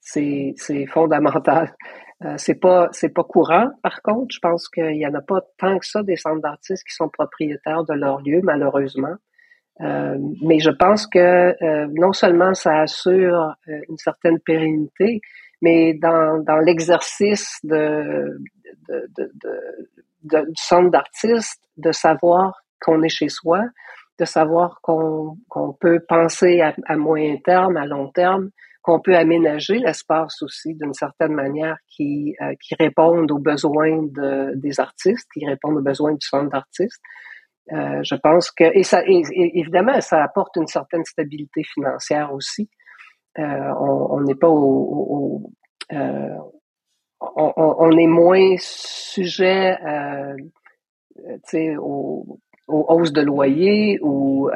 [0.00, 0.54] c'est
[0.86, 1.74] fondamental.
[2.24, 3.70] Euh, c'est pas c'est pas courant.
[3.82, 6.84] Par contre, je pense qu'il y en a pas tant que ça des centres d'artistes
[6.84, 9.14] qui sont propriétaires de leur lieu, malheureusement.
[9.80, 15.20] Euh, mais je pense que euh, non seulement ça assure une certaine pérennité,
[15.62, 18.40] mais dans, dans l'exercice de,
[18.88, 19.30] de, de,
[20.24, 23.62] de, du centre d'artiste, de savoir qu'on est chez soi,
[24.18, 28.50] de savoir qu'on qu'on peut penser à moyen terme, à long terme,
[28.88, 34.54] qu'on peut aménager l'espace aussi d'une certaine manière qui, euh, qui répondent aux besoins de,
[34.54, 37.02] des artistes, qui répondent aux besoins du centre d'artistes.
[37.70, 42.70] Euh, je pense que, et ça, évidemment, ça apporte une certaine stabilité financière aussi.
[43.38, 45.52] Euh, on n'est pas au,
[45.92, 46.36] euh,
[47.20, 49.76] on, est moins sujet
[51.78, 54.48] aux, aux hausses de loyer ou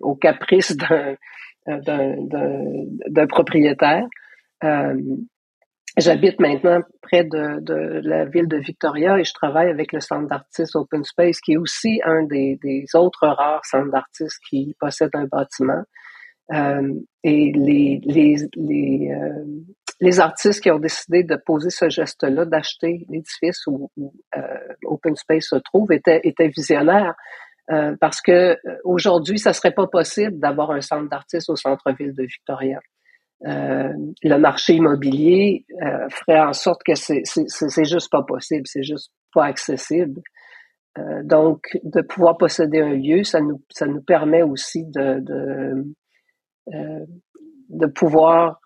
[0.00, 1.16] aux caprices d'un
[1.66, 4.06] d'un propriétaire.
[4.62, 4.94] Euh,
[5.96, 10.74] J'habite maintenant près de, la ville de Victoria et je travaille avec le centre d'artistes
[10.74, 12.58] Open Space, qui est aussi un des,
[12.94, 15.84] autres rares centres d'artistes qui possèdent un bâtiment.
[16.52, 18.44] Euh, et euh,
[20.00, 23.88] les, artistes qui ont décidé de poser ce geste-là, d'acheter l'édifice où,
[24.84, 27.14] Open Space se trouve, étaient visionnaires.
[27.70, 32.12] Euh, parce que euh, aujourd'hui, ça serait pas possible d'avoir un centre d'artistes au centre-ville
[32.14, 32.78] de Victoria.
[33.46, 35.64] Euh, le marché immobilier
[36.10, 40.20] ferait en sorte que c'est juste pas possible, c'est juste pas accessible.
[41.24, 45.84] Donc, de pouvoir posséder un lieu, ça nous permet aussi de
[47.94, 48.60] pouvoir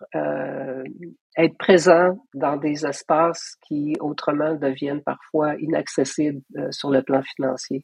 [1.35, 7.83] être présent dans des espaces qui autrement deviennent parfois inaccessibles sur le plan financier.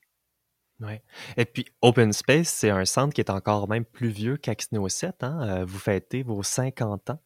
[0.82, 1.00] Oui.
[1.38, 5.24] Et puis, Open Space, c'est un centre qui est encore même plus vieux qu'Axneo 7.
[5.24, 5.40] Hein?
[5.42, 7.20] Euh, vous fêtez vos 50 ans.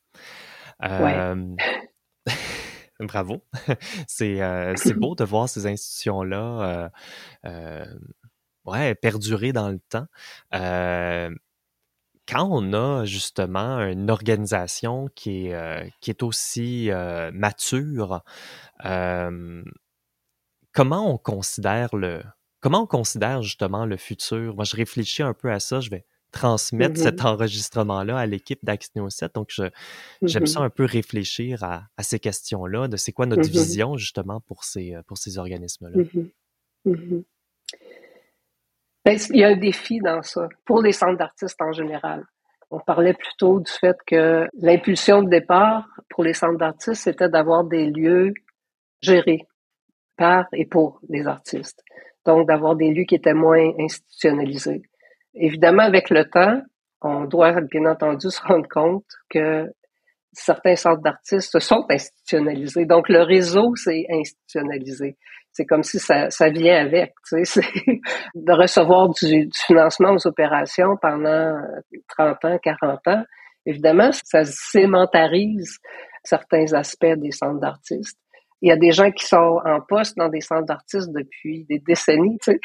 [0.84, 1.56] Euh,
[3.00, 3.44] bravo.
[4.08, 6.92] c'est euh, beau de voir ces institutions-là
[7.46, 7.86] euh,
[8.66, 10.08] ouais, perdurer dans le temps.
[12.28, 16.92] quand on a justement une organisation qui est, qui est aussi
[17.34, 18.24] mature,
[20.72, 22.22] comment on considère le,
[22.62, 24.56] Comment on considère justement le futur?
[24.56, 25.80] Moi, je réfléchis un peu à ça.
[25.80, 27.28] Je vais transmettre cet mm-hmm.
[27.28, 29.34] enregistrement-là à l'équipe d'Axneo 7.
[29.36, 29.72] Donc, j'aime
[30.22, 30.45] mm-hmm.
[30.45, 33.52] ça un peu réfléchir à, ces questions-là, de c'est quoi notre mm-hmm.
[33.52, 36.04] vision justement pour ces, pour ces organismes-là.
[39.06, 42.26] Ben, il y a un défi dans ça, pour les centres d'artistes en général.
[42.69, 47.63] On parlait plutôt du fait que l'impulsion de départ pour les centres d'artistes, c'était d'avoir
[47.63, 48.34] des lieux
[49.02, 49.48] gérés
[50.17, 51.82] par et pour les artistes
[52.25, 54.82] donc d'avoir des lieux qui étaient moins institutionnalisés.
[55.34, 56.62] Évidemment, avec le temps,
[57.01, 59.71] on doit bien entendu se rendre compte que
[60.34, 62.86] certains centres d'artistes sont institutionnalisés.
[62.86, 65.17] Donc, le réseau s'est institutionnalisé.
[65.51, 67.62] C'est comme si ça, ça vient avec, tu sais,
[68.36, 71.55] de recevoir du, du, financement aux opérations pendant
[72.10, 73.23] 30 ans, 40 ans.
[73.65, 75.77] Évidemment, ça sémentarise
[76.23, 78.19] certains aspects des centres d'artistes.
[78.62, 81.80] Il y a des gens qui sont en poste dans des centres d'artistes depuis des
[81.80, 82.38] décennies.
[82.41, 82.60] Tu.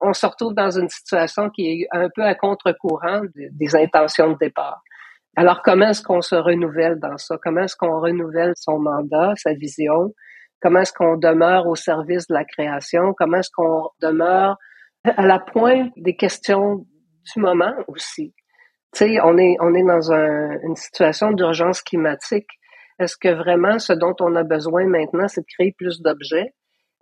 [0.00, 4.38] On se retrouve dans une situation qui est un peu à contre-courant des intentions de
[4.38, 4.80] départ.
[5.36, 7.36] Alors, comment est-ce qu'on se renouvelle dans ça?
[7.42, 10.12] Comment est-ce qu'on renouvelle son mandat, sa vision?
[10.60, 13.14] Comment est-ce qu'on demeure au service de la création?
[13.16, 14.56] Comment est-ce qu'on demeure
[15.04, 16.86] à la pointe des questions
[17.34, 18.34] du moment aussi?
[18.92, 22.48] Tu sais, on est, on est dans un, une situation d'urgence climatique.
[22.98, 26.52] Est-ce que vraiment ce dont on a besoin maintenant, c'est de créer plus d'objets?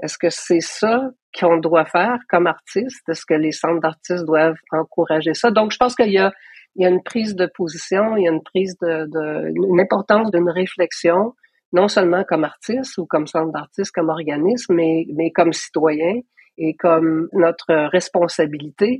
[0.03, 3.09] Est-ce que c'est ça qu'on doit faire comme artiste?
[3.09, 5.51] Est-ce que les centres d'artistes doivent encourager ça?
[5.51, 6.33] Donc, je pense qu'il y a,
[6.75, 9.81] il y a une prise de position, il y a une prise de, de une
[9.81, 11.35] importance d'une réflexion,
[11.73, 16.21] non seulement comme artiste ou comme centre d'artistes, comme organisme, mais, mais comme citoyen
[16.59, 18.99] et comme notre responsabilité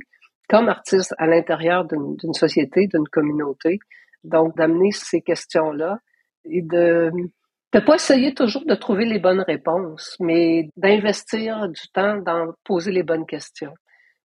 [0.49, 3.79] comme artiste à l'intérieur d'une société, d'une communauté.
[4.23, 5.99] Donc, d'amener ces questions-là
[6.49, 7.11] et de
[7.73, 12.91] ne pas essayer toujours de trouver les bonnes réponses, mais d'investir du temps dans poser
[12.91, 13.73] les bonnes questions.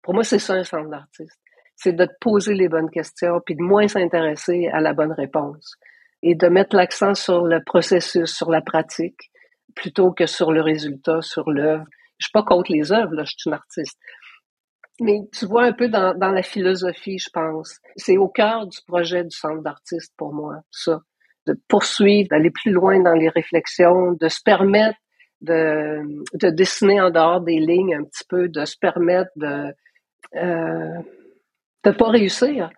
[0.01, 1.39] Pour moi, c'est ça un centre d'artiste.
[1.75, 5.75] C'est de poser les bonnes questions puis de moins s'intéresser à la bonne réponse
[6.21, 9.31] et de mettre l'accent sur le processus, sur la pratique,
[9.75, 11.85] plutôt que sur le résultat, sur l'œuvre.
[12.19, 13.97] Je suis pas contre les œuvres, là, je suis une artiste.
[14.99, 17.79] Mais tu vois un peu dans la philosophie, je pense.
[17.95, 20.99] C'est au cœur du projet du centre d'artiste pour moi, ça.
[21.47, 24.97] De poursuivre, d'aller plus loin dans les réflexions, de se permettre
[25.41, 26.01] de,
[26.35, 29.73] de dessiner en dehors des lignes un petit peu, de se permettre de
[30.35, 31.01] euh,
[31.83, 32.69] de pas réussir,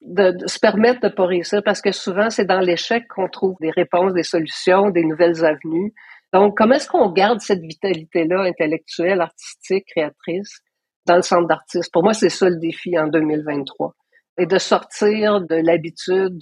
[0.00, 3.70] de, se permettre de pas réussir, parce que souvent c'est dans l'échec qu'on trouve des
[3.70, 5.92] réponses, des solutions, des nouvelles avenues.
[6.32, 10.60] Donc, comment est-ce qu'on garde cette vitalité-là intellectuelle, artistique, créatrice
[11.06, 11.92] dans le centre d'artistes?
[11.92, 13.94] Pour moi, c'est ça le défi en 2023.
[14.38, 16.38] Et de sortir de l'habitude,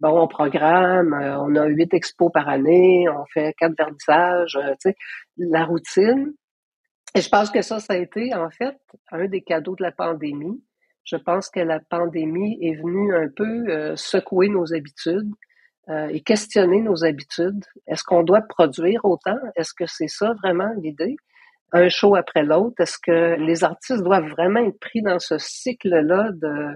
[0.00, 4.72] bon, on programme, euh, on a huit expos par année, on fait quatre vernissages, euh,
[4.80, 4.96] tu sais,
[5.36, 6.32] la routine.
[7.14, 8.76] Et je pense que ça, ça a été, en fait,
[9.12, 10.62] un des cadeaux de la pandémie.
[11.04, 15.30] Je pense que la pandémie est venue un peu euh, secouer nos habitudes,
[16.08, 17.62] et questionner nos habitudes.
[17.86, 19.36] Est-ce qu'on doit produire autant?
[19.54, 21.14] Est-ce que c'est ça vraiment l'idée?
[21.72, 22.76] Un show après l'autre?
[22.80, 26.74] Est-ce que les artistes doivent vraiment être pris dans ce cycle-là de...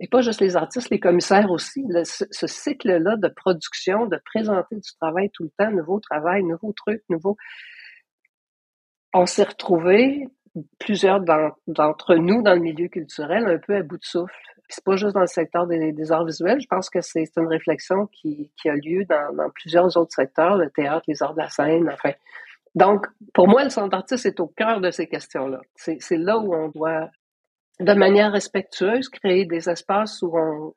[0.00, 4.90] Et pas juste les artistes, les commissaires aussi, ce, cycle-là de production, de présenter du
[5.00, 7.36] travail tout le temps, nouveau travail, nouveaux trucs, nouveaux...
[9.12, 10.28] On s'est retrouvés,
[10.78, 11.20] plusieurs
[11.66, 14.34] d'entre nous dans le milieu culturel, un peu à bout de souffle
[14.68, 16.60] c'est pas juste dans le secteur des, arts visuels.
[16.60, 21.04] Je pense que c'est une réflexion qui, a lieu dans, plusieurs autres secteurs, le théâtre,
[21.08, 22.12] les arts de la scène, enfin.
[22.74, 25.60] Donc, pour moi, le centre d'artiste est au cœur de ces questions-là.
[25.74, 27.08] C'est là où on doit,
[27.80, 30.74] de manière respectueuse, créer des espaces où on,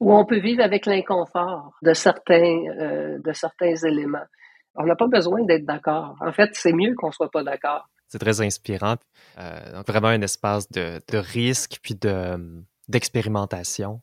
[0.00, 4.26] où on peut vivre avec l'inconfort de certains, euh, de certains éléments.
[4.74, 6.16] On n'a pas besoin d'être d'accord.
[6.20, 7.88] En fait, c'est mieux qu'on soit pas d'accord.
[8.08, 8.96] C'est très inspirant.
[9.38, 14.02] Euh, donc vraiment un espace de, de risque puis de d'expérimentation.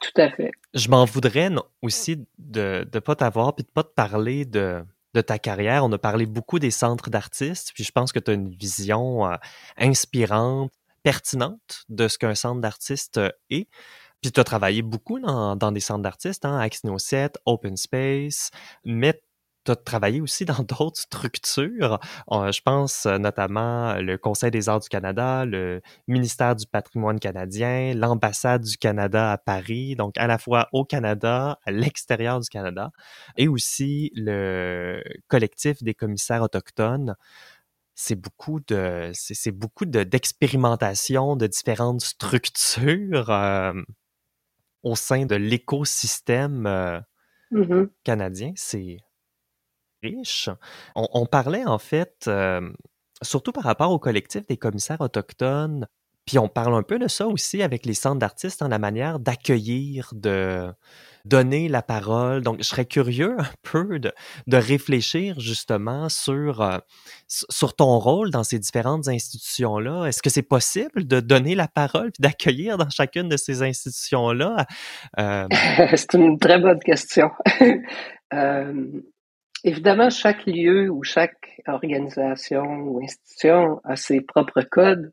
[0.00, 0.52] Tout à fait.
[0.74, 1.50] Je m'en voudrais
[1.82, 4.84] aussi de ne pas t'avoir puis de pas te parler de,
[5.14, 5.84] de ta carrière.
[5.84, 9.26] On a parlé beaucoup des centres d'artistes, puis je pense que tu as une vision
[9.26, 9.36] euh,
[9.78, 13.68] inspirante, pertinente de ce qu'un centre d'artiste est.
[14.22, 18.50] Puis tu as travaillé beaucoup dans, dans des centres d'artistes, hein, Axino 7, Open Space,
[18.84, 19.22] mais
[19.64, 21.98] tu as travaillé aussi dans d'autres structures.
[22.30, 27.94] je pense euh, notamment le Conseil des arts du Canada, le ministère du patrimoine canadien,
[27.94, 32.90] l'ambassade du Canada à Paris, donc à la fois au Canada, à l'extérieur du Canada,
[33.36, 37.16] et aussi le collectif des commissaires autochtones
[38.00, 43.74] c'est beaucoup de c'est beaucoup de d'expérimentation de différentes structures euh,
[44.82, 46.98] au sein de l'écosystème euh,
[47.52, 47.90] mm-hmm.
[48.02, 48.52] canadien.
[48.56, 48.96] C'est
[50.02, 50.48] riche.
[50.94, 52.72] On, parlait en fait, euh,
[53.20, 55.86] surtout par rapport au collectif des commissaires autochtones,
[56.26, 59.18] puis on parle un peu de ça aussi avec les centres d'artistes, en la manière
[59.18, 60.72] d'accueillir, de
[61.24, 62.42] donner la parole.
[62.42, 64.12] Donc, je serais curieux un peu de,
[64.52, 66.78] réfléchir justement sur, euh,
[67.26, 70.06] sur ton rôle dans ces différentes institutions-là.
[70.06, 74.66] Est-ce que c'est possible de donner la parole puis d'accueillir dans chacune de ces institutions-là?
[75.18, 75.46] Euh,
[75.94, 77.30] c'est une très bonne question.
[79.62, 85.10] Évidemment, chaque lieu ou chaque organisation ou institution a ses propres codes,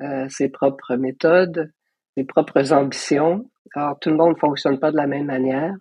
[0.00, 1.72] euh, ses propres méthodes,
[2.16, 3.48] ses propres ambitions.
[3.74, 5.74] Alors, tout le monde ne fonctionne pas de la même manière.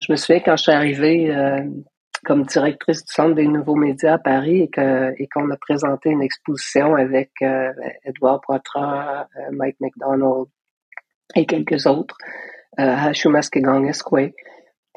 [0.00, 1.64] Je me souviens quand je suis arrivée euh,
[2.24, 6.10] comme directrice du Centre des nouveaux médias à Paris et qu'on et qu'on a présenté
[6.10, 7.72] une exposition avec euh,
[8.04, 10.46] Edouard Poitras, euh, Mike McDonald
[11.34, 12.16] et quelques autres
[12.78, 14.34] à Shumaskegon Esquay.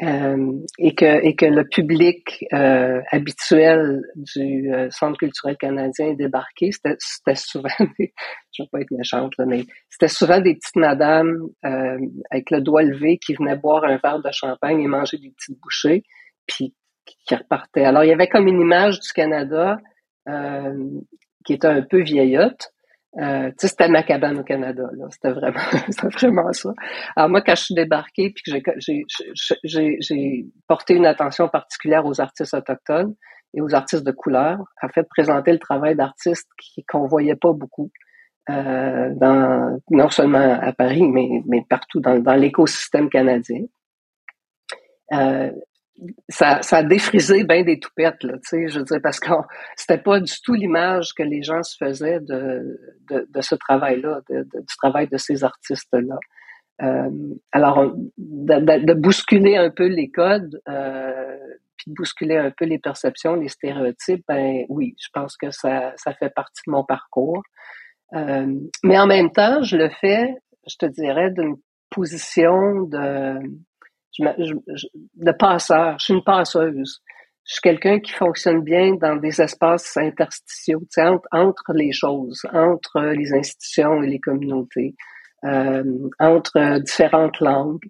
[0.02, 6.16] Euh, et que et que le public euh, habituel du euh, Centre culturel canadien est
[6.16, 7.68] débarqué, c'était souvent
[8.00, 8.14] des,
[8.54, 12.84] je vais pas être méchante là, mais c'était souvent des petites madames avec le doigt
[12.84, 16.04] levé qui venaient boire un verre de champagne et manger des petites bouchées,
[16.48, 16.74] puis
[17.28, 17.84] qui repartaient.
[17.84, 19.80] Alors il y avait comme une image du Canada
[21.46, 22.72] qui était un peu vieillotte,
[23.18, 25.08] Euh, c'était ma cabane au Canada, là.
[25.10, 26.72] C'était vraiment, c'était vraiment ça.
[27.16, 29.06] Alors moi, quand je suis débarquée, puis que
[29.64, 33.16] j'ai porté une attention particulière aux artistes autochtones
[33.56, 36.50] et aux artistes de couleur, en fait, présenter le travail d'artistes
[36.88, 37.92] qu'on voyait pas beaucoup.
[38.50, 43.62] Euh, dans, non seulement à Paris, mais, mais partout dans, dans l'écosystème canadien.
[45.14, 45.52] Euh,
[46.30, 49.30] ça, ça a défrisé bien des toupettes, là, tu sais, je veux dire, parce que
[49.76, 52.80] c'était pas du tout l'image que les gens se faisaient de,
[53.10, 56.18] de, de ce travail-là, du travail de ces artistes-là.
[56.82, 57.10] Euh,
[57.52, 61.38] alors, de, de, bousculer un peu les codes, euh,
[61.76, 65.94] puis de bousculer un peu les perceptions, les stéréotypes, ben oui, je pense que ça,
[65.98, 67.44] ça fait partie de mon parcours.
[68.14, 68.48] Euh,
[68.84, 70.34] mais en même temps, je le fais,
[70.68, 71.58] je te dirais, d'une
[71.90, 73.40] position de
[74.18, 75.98] je, je, de passeur.
[76.00, 77.02] Je suis une passeuse.
[77.46, 83.02] Je suis quelqu'un qui fonctionne bien dans des espaces interstitiaux, entre, entre les choses, entre
[83.02, 84.94] les institutions et les communautés,
[85.46, 85.84] euh,
[86.20, 87.90] entre différentes langues,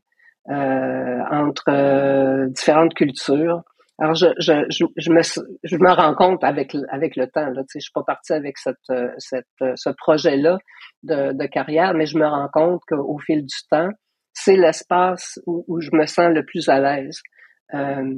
[0.49, 3.63] euh, entre euh, différentes cultures.
[3.97, 5.21] Alors, je, je, je, je, me,
[5.63, 7.49] je me rends compte avec, avec le temps.
[7.49, 8.77] Là, tu sais, je suis pas partie avec cette,
[9.17, 9.45] cette,
[9.75, 10.57] ce projet-là
[11.03, 13.89] de, de carrière, mais je me rends compte qu'au fil du temps,
[14.43, 17.21] c'est l'espace où, je me sens le plus à l'aise.
[17.73, 18.13] Euh,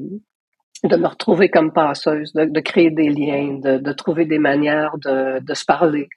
[0.83, 5.65] de me retrouver comme passeuse, de, créer des liens, de, trouver des manières de, se
[5.65, 6.09] parler,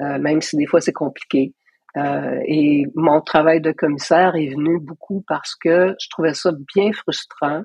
[0.00, 1.54] euh, même si des fois c'est compliqué.
[1.96, 6.92] Euh, et mon travail de commissaire est venu beaucoup parce que je trouvais ça bien
[6.92, 7.62] frustrant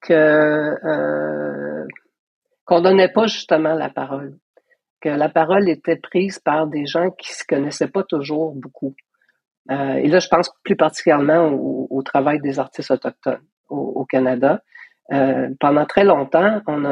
[0.00, 0.76] que
[2.64, 4.38] qu'on donnait pas justement la parole,
[5.00, 8.94] que la parole était prise par des gens qui se connaissaient pas toujours beaucoup.
[9.70, 14.62] Euh, et là, je pense plus particulièrement au, travail des artistes autochtones au, Canada.
[15.12, 16.84] Euh, pendant très longtemps, on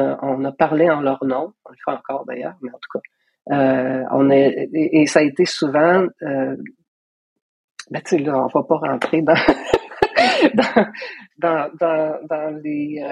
[0.45, 4.03] a, parlé en leur nom, on le fait encore d'ailleurs, mais en tout cas, euh,
[4.11, 6.55] on est, et, ça a été souvent, euh,
[7.89, 9.33] ben, tu sais, là, on va pas rentrer dans,
[11.39, 13.03] dans, dans, dans, les,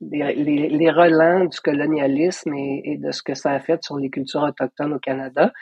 [0.00, 4.42] les, les, relents du colonialisme et, de ce que ça a fait sur les cultures
[4.42, 5.52] autochtones au Canada.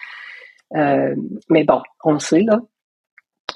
[0.76, 1.14] Euh,
[1.48, 2.60] mais bon, on le sait, là.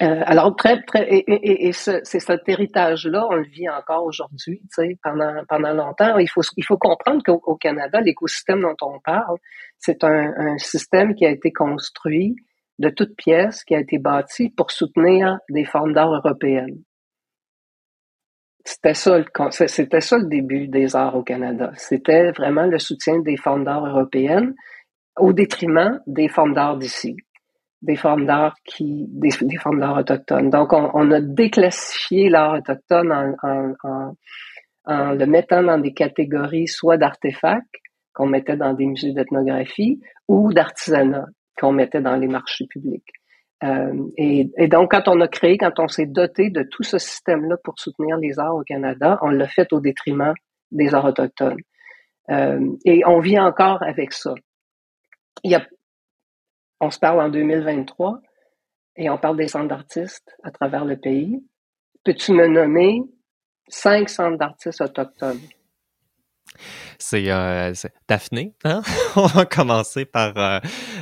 [0.01, 4.67] Euh, alors, très, très, et, et, ce, cet héritage-là, on le vit encore aujourd'hui, tu
[4.69, 6.17] sais, pendant, pendant longtemps.
[6.17, 9.37] Il faut, il faut comprendre qu'au Canada, l'écosystème dont on parle,
[9.77, 12.35] c'est un, système qui a été construit
[12.79, 16.81] de toutes pièces, qui a été bâti pour soutenir des formes d'art européennes.
[18.65, 19.19] C'était ça,
[19.67, 21.71] c'était ça le début des arts au Canada.
[21.75, 24.55] C'était vraiment le soutien des formes d'art européennes
[25.17, 27.15] au détriment des formes d'art d'ici,
[27.81, 30.49] des formes d'art qui, des, formes d'art autochtones.
[30.49, 34.13] Donc, on, a déclassifié l'art autochtone en, en,
[34.85, 37.75] en, le mettant dans des catégories soit d'artefacts
[38.13, 41.25] qu'on mettait dans des musées d'ethnographie ou d'artisanat
[41.59, 43.09] qu'on mettait dans les marchés publics.
[43.63, 46.97] Euh, et, et, donc, quand on a créé, quand on s'est doté de tout ce
[46.97, 50.33] système-là pour soutenir les arts au Canada, on l'a fait au détriment
[50.71, 51.61] des arts autochtones.
[52.29, 54.33] Euh, et on vit encore avec ça
[55.43, 55.65] il y a,
[56.79, 58.21] on se parle en 2023
[58.95, 61.43] et on parle des centres d'artistes à travers le pays.
[62.03, 63.01] Peux-tu me nommer
[63.67, 65.39] cinq centres d'artistes autochtones?
[66.99, 67.73] C'est euh,
[68.07, 68.81] Daphné, hein?
[69.15, 70.59] On va commencer par euh,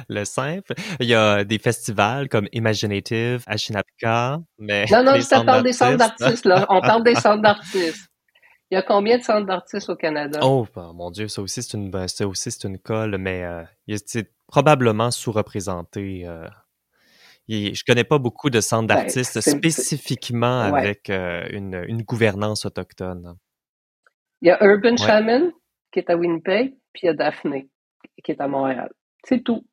[0.08, 0.74] le simple.
[1.00, 4.86] Il y a des festivals comme Imaginative, Ashinapka, mais...
[4.92, 6.66] Non, non, je te parle des centres d'artistes, là.
[6.70, 8.11] On parle des centres d'artistes.
[8.72, 10.40] Il y a combien de centres d'artistes au Canada?
[10.42, 13.44] Oh, ben, mon Dieu, ça aussi, c'est une, ben, ça aussi, c'est une colle, mais
[13.44, 13.64] euh,
[14.06, 16.26] c'est probablement sous-représenté.
[16.26, 16.48] Euh,
[17.50, 23.36] je connais pas beaucoup de centres ben, d'artistes spécifiquement avec euh, une, une, gouvernance autochtone.
[24.42, 25.52] Il y a Urban Shaman,
[25.92, 27.70] qui est à Winnipeg, puis il y a Daphné,
[28.24, 28.90] qui est à Montréal.
[29.26, 29.66] C'est tout.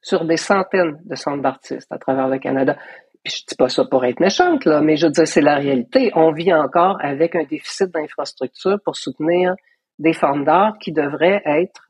[0.00, 2.76] Sur des centaines de centres d'artistes à travers le Canada
[3.24, 6.10] je dis pas ça pour être méchante, là, mais je veux dire, c'est la réalité.
[6.14, 9.54] On vit encore avec un déficit d'infrastructures pour soutenir
[9.98, 11.88] des formes d'art qui devraient être,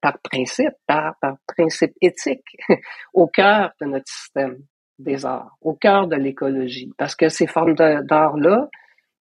[0.00, 2.56] par principe, par, par principe éthique,
[3.12, 4.56] au cœur de notre système
[4.98, 6.90] des arts, au cœur de l'écologie.
[6.96, 8.68] Parce que ces formes d'art-là,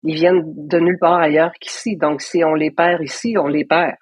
[0.04, 1.96] ils viennent de nulle part ailleurs qu'ici.
[1.96, 3.96] Donc, si on les perd ici, on les perd.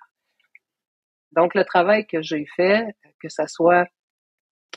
[1.33, 2.85] Donc, le travail que j'ai fait,
[3.21, 3.87] que ça soit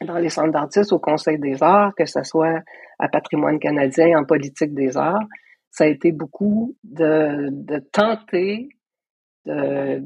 [0.05, 2.61] dans les centres d'artistes au Conseil des arts, que ce soit
[2.99, 5.25] à Patrimoine canadien en politique des arts,
[5.71, 8.69] ça a été beaucoup de, tenter
[9.45, 10.01] de,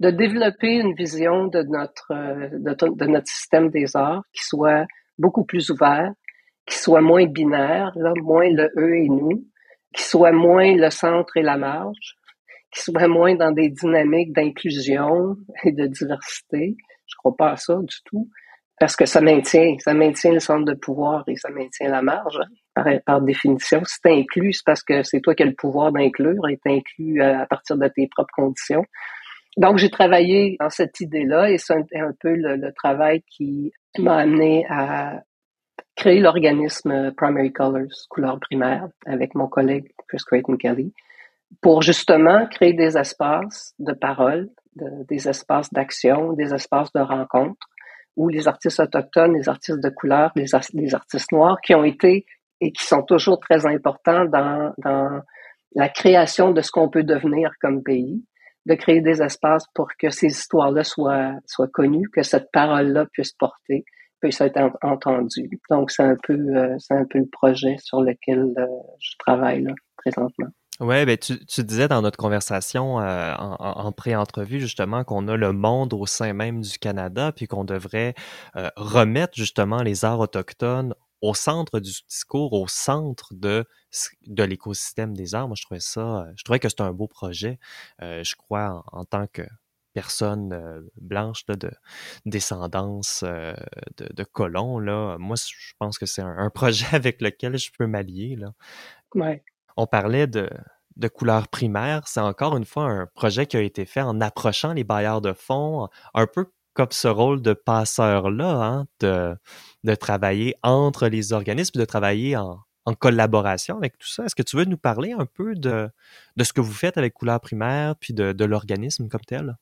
[0.00, 4.86] développer une vision de notre, de, notre système des arts qui soit
[5.18, 6.12] beaucoup plus ouvert,
[6.66, 9.44] qui soit moins binaire, là, moins le eux et nous,
[9.94, 12.16] qui soit moins le centre et la marge,
[12.72, 16.76] qui soit moins dans des dynamiques d'inclusion et de diversité.
[17.06, 18.28] Je crois pas à ça du tout.
[18.80, 22.40] Parce que ça maintient, ça maintient le centre de pouvoir et ça maintient la marge.
[22.74, 25.92] Par, par définition, si tu inclus, c'est parce que c'est toi qui as le pouvoir
[25.92, 28.84] d'inclure et inclus à, partir de tes propres conditions.
[29.58, 34.64] Donc, j'ai travaillé dans cette idée-là et c'est un, peu le, travail qui m'a amené
[34.70, 35.24] à
[35.94, 40.94] créer l'organisme Primary Colors, couleurs primaires, avec mon collègue Chris Creighton Kelly,
[41.60, 47.66] pour justement créer des espaces de parole, des espaces d'action, des espaces de rencontre
[48.16, 52.26] où les artistes autochtones, les artistes de couleur, les, artistes noirs qui ont été
[52.60, 55.20] et qui sont toujours très importants dans, dans
[55.74, 58.24] la création de ce qu'on peut devenir comme pays,
[58.66, 63.32] de créer des espaces pour que ces histoires-là soient, soient connues, que cette parole-là puisse
[63.32, 63.84] porter,
[64.20, 65.48] puisse être entendue.
[65.70, 68.66] Donc, c'est un peu, euh, c'est un peu le projet sur lequel euh,
[69.00, 70.48] je travaille là, présentement.
[70.80, 75.36] Ouais, ben tu, tu, disais dans notre conversation euh, en, en pré-entrevue justement qu'on a
[75.36, 78.14] le monde au sein même du Canada, puis qu'on devrait
[78.56, 83.66] euh, remettre justement les arts autochtones au centre du discours, au centre de
[84.26, 85.48] de l'écosystème des arts.
[85.48, 87.58] Moi, je trouvais ça, je trouvais que c'était un beau projet.
[88.00, 89.42] Euh, je crois en, tant que
[89.92, 91.70] personne blanche là, de
[92.24, 93.54] descendance de,
[94.14, 95.18] de colons là.
[95.18, 98.54] Moi, je pense que c'est un, un, projet avec lequel je peux m'allier là.
[99.14, 99.44] Ouais
[99.80, 100.48] on parlait de,
[100.96, 102.06] de couleurs primaires.
[102.06, 105.32] C'est encore une fois un projet qui a été fait en approchant les bailleurs de
[105.32, 111.84] fonds, un peu comme ce rôle de passeur-là, hein, de, travailler entre les organismes, de
[111.84, 112.58] travailler en,
[112.98, 114.24] collaboration avec tout ça.
[114.24, 115.88] Est-ce que tu veux nous parler un peu de,
[116.42, 119.54] ce que vous faites avec Couleurs primaires, puis de, de l'organisme comme tel?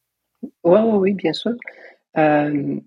[0.43, 0.51] Oui,
[0.81, 1.53] oui, oui, bien sûr.
[2.17, 2.81] Euh,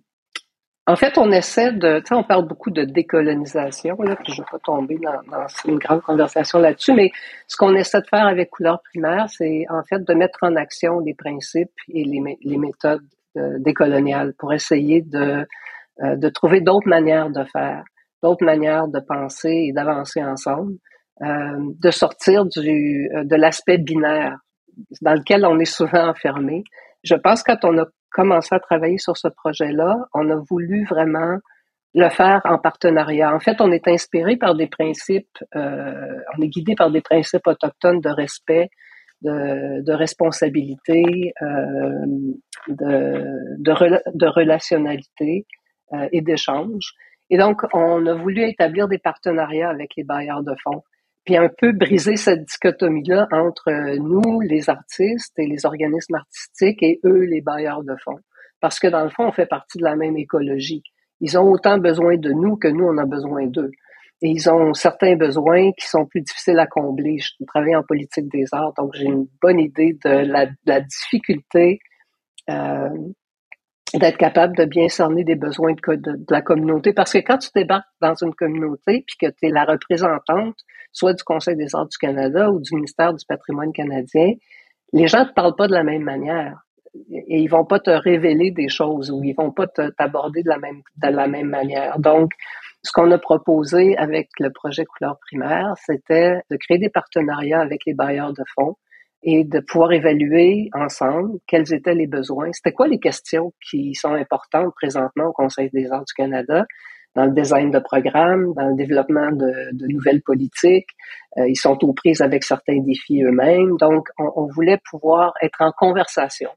[0.88, 4.42] en fait, on essaie de, tu sais, on parle beaucoup de décolonisation, là, puis je
[4.42, 7.12] ne vais pas tomber dans, une grande conversation là-dessus, mais
[7.48, 11.00] ce qu'on essaie de faire avec Couleur primaire, c'est en fait de mettre en action
[11.00, 13.06] les principes et les, méthodes
[13.38, 15.46] euh, décoloniales pour essayer de,
[16.04, 17.84] euh, de trouver d'autres manières de faire,
[18.24, 20.74] d'autres manières de penser et d'avancer ensemble,
[21.22, 24.38] euh, de sortir du, de l'aspect binaire
[25.02, 26.64] dans lequel on est souvent enfermé.
[27.04, 30.86] Je pense que quand on a commencé à travailler sur ce projet-là, on a voulu
[30.86, 31.38] vraiment
[31.94, 33.34] le faire en partenariat.
[33.34, 37.48] En fait, on est inspiré par des principes, euh, on est guidé par des principes
[37.48, 38.70] autochtones de respect,
[39.22, 42.06] de, de responsabilité, euh,
[42.68, 45.46] de, de, de, relationnalité
[45.94, 46.94] euh, et d'échange.
[47.30, 50.84] Et donc, on a voulu établir des partenariats avec les bailleurs de fonds
[51.24, 57.00] puis un peu briser cette dichotomie-là entre nous, les artistes et les organismes artistiques, et
[57.06, 58.20] eux, les bailleurs de fonds.
[58.60, 60.84] Parce que dans le fond, on fait partie de la même écologie.
[61.20, 63.72] Ils ont autant besoin de nous que nous, on a besoin d'eux.
[64.24, 67.18] Et ils ont certains besoins qui sont plus difficiles à combler.
[67.18, 70.82] Je travaille en politique des arts, donc j'ai une bonne idée de la, de la
[70.82, 71.80] difficulté
[72.50, 72.90] euh,
[73.94, 76.94] d'être capable de bien cerner des besoins de, la communauté.
[76.94, 80.56] Parce que quand tu débarques dans une communauté, puis que tu es la représentante,
[80.92, 84.32] soit du Conseil des arts du Canada ou du ministère du patrimoine canadien,
[84.94, 86.58] les gens ne te parlent pas de la même manière.
[87.10, 90.58] Et ils vont pas te révéler des choses ou ils vont pas t'aborder de la
[90.58, 91.98] même de la même manière.
[92.00, 92.32] Donc,
[92.84, 97.82] ce qu'on a proposé avec le projet Couleur primaire, c'était de créer des partenariats avec
[97.86, 98.76] les bailleurs de fonds
[99.24, 102.52] et de pouvoir évaluer ensemble quels étaient les besoins.
[102.54, 106.66] C'était quoi les questions qui sont importantes présentement au Conseil des arts du Canada
[107.14, 110.90] dans le design de programmes, dans le développement de, de nouvelles politiques?
[111.38, 113.78] Euh, ils sont aux prises avec certains défis eux-mêmes.
[113.78, 116.50] Donc, on, on, voulait pouvoir être en conversation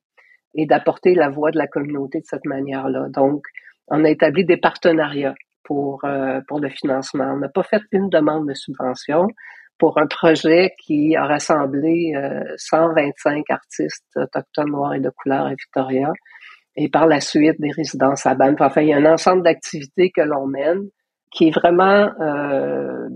[0.54, 3.08] et d'apporter la voix de la communauté de cette manière-là.
[3.10, 3.44] Donc,
[3.88, 5.34] on a établi des partenariats
[5.64, 7.32] pour, euh, pour le financement.
[7.34, 9.26] On n'a pas fait une demande de subvention
[9.79, 15.51] pour un projet qui a rassemblé euh, 125 artistes autochtones noirs et de couleur à
[15.51, 16.12] Victoria
[16.77, 18.61] et par la suite des résidences à Banff.
[18.61, 20.89] Enfin, il y a un ensemble d'activités que l'on mène
[21.31, 23.09] qui est vraiment euh,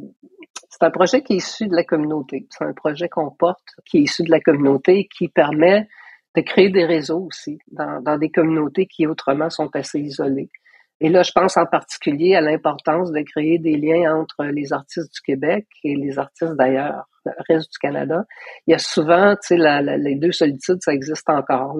[0.68, 2.46] c'est un projet qui est issu de la communauté.
[2.50, 5.88] C'est un projet qu'on porte qui est issu de la communauté et qui permet
[6.36, 10.50] de créer des réseaux aussi dans, dans des communautés qui autrement sont assez isolées.
[11.00, 15.12] Et là, je pense en particulier à l'importance de créer des liens entre les artistes
[15.14, 18.24] du Québec et les artistes d'ailleurs, le reste du Canada.
[18.66, 21.76] Il y a souvent, tu sais, la, les deux solitudes, ça existe encore.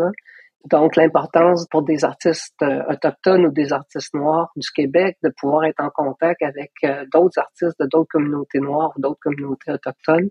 [0.67, 5.65] Donc, l'importance pour des artistes euh, autochtones ou des artistes noirs du Québec de pouvoir
[5.65, 10.29] être en contact avec euh, d'autres artistes de d'autres communautés noires ou d'autres communautés autochtones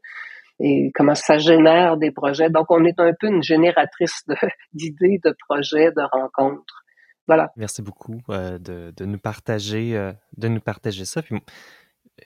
[0.59, 2.49] et comment ça génère des projets.
[2.49, 4.23] Donc, on est un peu une génératrice
[4.73, 6.83] d'idées, de, projets, de rencontres.
[7.28, 7.51] Voilà.
[7.57, 11.21] Merci beaucoup euh, de, de, nous partager, de nous partager ça.
[11.21, 11.36] Puis,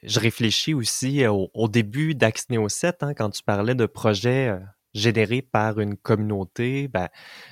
[0.03, 4.57] je réfléchis aussi au, au début d'Axneo 7, hein, quand tu parlais de projets
[4.93, 7.07] généré par une communauté, ben,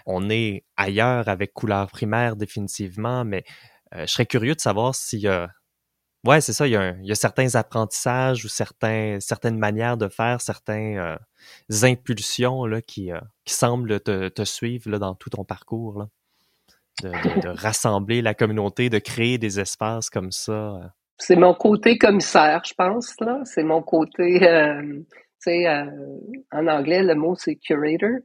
[0.06, 3.43] on est ailleurs avec couleur primaire définitivement, mais
[3.93, 5.50] je serais curieux de savoir s'il y a
[6.26, 6.68] Ouais, c'est ça.
[6.68, 11.18] Il y, a il y, a certains apprentissages ou certains, certaines manières de faire, certaines
[11.82, 13.12] impulsions là, qui,
[13.45, 15.97] qui semblent te, te suivre là, dans tout ton parcours.
[16.00, 16.10] Là.
[17.02, 20.93] De, rassembler la communauté, de créer des espaces comme ça.
[21.18, 23.16] C'est mon côté commissaire, je pense.
[23.20, 23.41] là.
[23.45, 25.06] C'est mon côté, euh, tu
[25.39, 25.86] sais, euh,
[26.52, 28.20] en anglais, le mot c'est curator.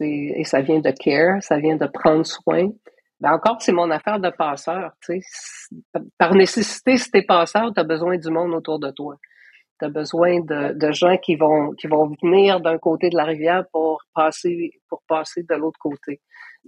[0.00, 2.68] Et ça vient de care, ça vient de prendre soin.
[3.20, 4.92] Ben encore, c'est mon affaire de passeur.
[6.18, 9.16] Par nécessité, si t'es passeur, tu as besoin du monde autour de toi.
[9.78, 13.24] Tu as besoin de, de, gens qui vont qui vont venir d'un côté de la
[13.24, 16.20] rivière pour passer pour passer de l'autre côté.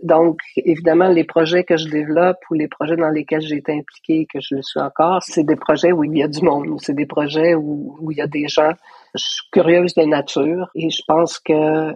[0.02, 4.26] Donc, évidemment, les projets que je développe ou les projets dans lesquels j'ai été impliquée,
[4.32, 6.94] que je le suis encore, c'est des projets où il y a du monde, c'est
[6.94, 8.72] des projets où, où il y a des gens.
[9.14, 11.94] Je suis curieuse de nature et je pense que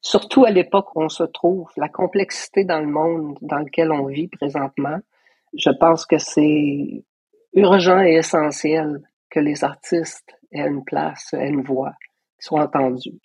[0.00, 4.06] surtout à l'époque où on se trouve, la complexité dans le monde dans lequel on
[4.06, 4.98] vit présentement,
[5.56, 7.04] je pense que c'est
[7.54, 11.92] urgent et essentiel que les artistes aient une place, aient une voix,
[12.38, 13.20] soient entendus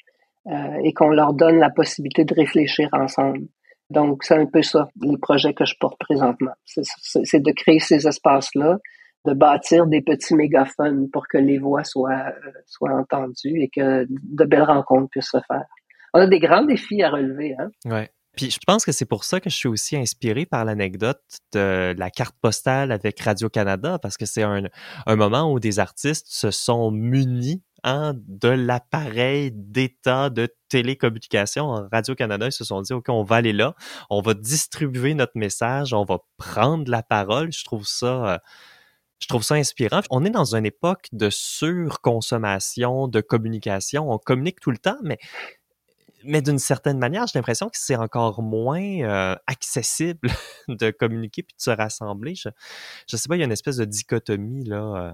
[0.47, 3.41] euh, et qu'on leur donne la possibilité de réfléchir ensemble.
[3.89, 6.53] Donc, c'est un peu ça, les projets que je porte présentement.
[6.65, 8.77] C'est de créer ces espaces-là,
[9.25, 14.05] de bâtir des petits mégaphones pour que les voix soient, euh, soient entendues et que
[14.09, 15.65] de belles rencontres puissent se faire
[16.13, 17.55] on a des grands défis à relever.
[17.57, 17.69] Hein?
[17.85, 18.09] Ouais.
[18.35, 21.21] Puis je pense que c'est pour ça que je suis aussi inspiré par l'anecdote
[21.53, 24.63] de la carte postale avec Radio-Canada, parce que c'est un,
[25.05, 31.88] un, moment où des artistes se sont munis de l'appareil d'état de télécommunication.
[31.91, 33.75] Radio-Canada, ils se sont dit, OK, on va aller là,
[34.09, 37.51] on va distribuer notre message, on va prendre la parole.
[37.51, 38.34] Je trouve ça...
[38.34, 38.38] Euh,
[39.19, 40.01] je trouve ça inspirant.
[40.09, 44.11] On est dans une époque de surconsommation, de communication.
[44.11, 44.97] On communique tout le temps,
[46.23, 50.29] mais d'une certaine manière, j'ai l'impression que c'est encore moins euh, accessible
[50.67, 52.36] de communiquer puis de se rassembler.
[52.36, 52.49] Je,
[53.07, 54.77] je sais pas, il y a une espèce de dichotomie là.
[54.95, 55.11] Euh.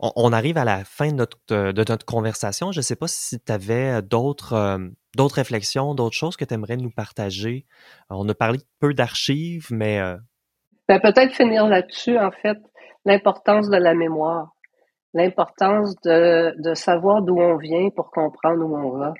[0.00, 2.70] On, arrive à la fin de notre, de notre conversation.
[2.70, 4.78] Je sais pas si tu avais d'autres euh,
[5.16, 7.66] d'autres réflexions, d'autres choses que tu aimerais nous partager.
[8.08, 10.00] On a parlé peu d'archives, mais
[10.88, 12.58] ben, peut-être finir là-dessus en fait
[13.04, 14.54] l'importance de la mémoire,
[15.14, 19.14] l'importance de, de savoir d'où on vient pour comprendre où on va.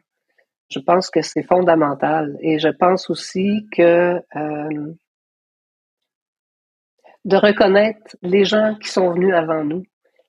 [0.70, 4.94] Je pense que c'est fondamental et je pense aussi que euh,
[7.24, 9.82] de reconnaître les gens qui sont venus avant nous,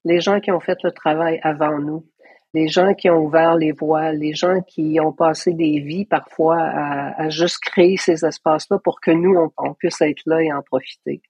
[0.05, 2.05] les gens qui ont fait le travail avant nous,
[2.53, 6.57] les gens qui ont ouvert les voies, les gens qui ont passé des vies parfois
[6.59, 10.61] à, à juste créer ces espaces-là pour que nous, on, puisse être là et en
[10.61, 11.21] profiter.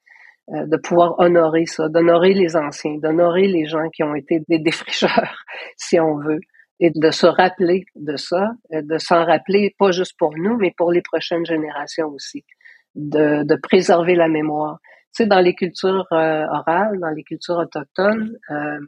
[0.52, 4.58] Euh, de pouvoir honorer ça, d'honorer les anciens, d'honorer les gens qui ont été des
[4.58, 5.44] défricheurs,
[5.78, 6.40] si on veut,
[6.80, 10.74] et de se rappeler de ça, euh, de s'en rappeler pas juste pour nous, mais
[10.76, 12.46] pour les prochaines générations aussi,
[12.96, 14.80] de, de préserver la mémoire.
[15.12, 18.80] Sais, dans les cultures euh, orales, dans les cultures autochtones, euh,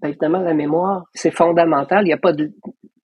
[0.00, 2.06] ben évidemment, la mémoire, c'est fondamental.
[2.06, 2.52] Il y a pas de,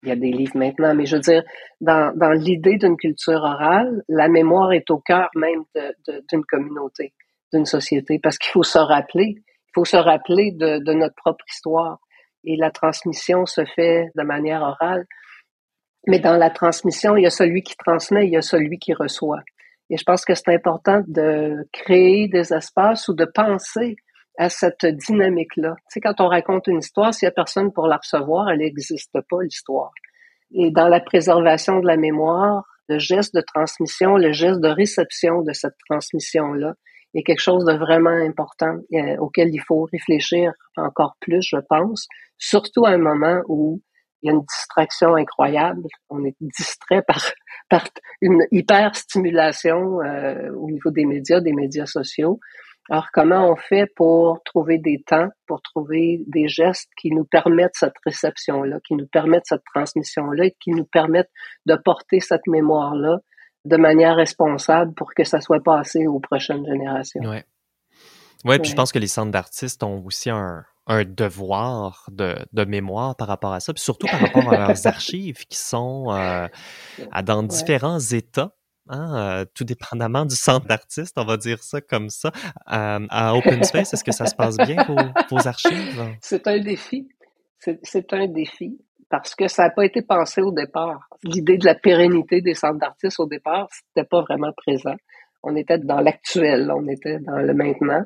[0.03, 1.43] il y a des livres maintenant, mais je veux dire,
[1.81, 5.65] dans, dans l'idée d'une culture orale, la mémoire est au cœur même
[6.31, 7.15] d'une communauté,
[7.53, 11.45] d'une société, parce qu'il faut se rappeler, il faut se rappeler de, de notre propre
[11.51, 11.99] histoire
[12.45, 15.07] et la transmission se fait de manière orale.
[16.07, 18.93] Mais dans la transmission, il y a celui qui transmet, il y a celui qui
[18.93, 19.41] reçoit.
[19.91, 23.97] Et je pense que c'est important de créer des espaces ou de penser
[24.39, 25.75] à cette dynamique-là.
[25.77, 28.59] Tu sais, quand on raconte une histoire, s'il n'y a personne pour la recevoir, elle
[28.59, 29.93] n'existe pas, l'histoire.
[30.53, 35.43] Et dans la préservation de la mémoire, le geste de transmission, le geste de réception
[35.43, 36.75] de cette transmission-là,
[37.15, 42.09] est quelque chose de vraiment important euh, auquel il faut réfléchir encore plus, je pense,
[42.39, 43.81] surtout à un moment où
[44.23, 45.83] il y a une distraction incroyable.
[46.09, 47.21] On est distrait par,
[47.69, 47.89] par
[48.21, 52.41] une hyper stimulation euh, au niveau des médias, des médias sociaux.
[52.91, 57.77] Alors, comment on fait pour trouver des temps, pour trouver des gestes qui nous permettent
[57.77, 61.31] cette réception-là, qui nous permettent cette transmission-là et qui nous permettent
[61.65, 63.21] de porter cette mémoire-là
[63.65, 67.23] de manière responsable pour que ça soit passé aux prochaines générations?
[67.25, 67.39] Oui,
[68.45, 72.65] ouais, puis je pense que les centres d'artistes ont aussi un, un devoir de, de,
[72.65, 76.47] mémoire par rapport à ça, puis surtout par rapport à leurs archives qui sont euh,
[77.23, 78.55] dans différents états.
[78.91, 82.31] Hein, euh, tout dépendamment du centre d'artistes, on va dire ça comme ça.
[82.71, 84.97] Euh, à Open Space, est-ce que ça se passe bien, vos,
[85.31, 86.05] vos archives?
[86.21, 87.09] C'est un défi.
[87.83, 88.79] C'est un défi
[89.09, 91.09] parce que ça n'a pas été pensé au départ.
[91.23, 94.97] L'idée de la pérennité des centres d'artistes au départ, c'était pas vraiment présent.
[95.43, 98.05] On était dans l'actuel, on était dans le maintenant.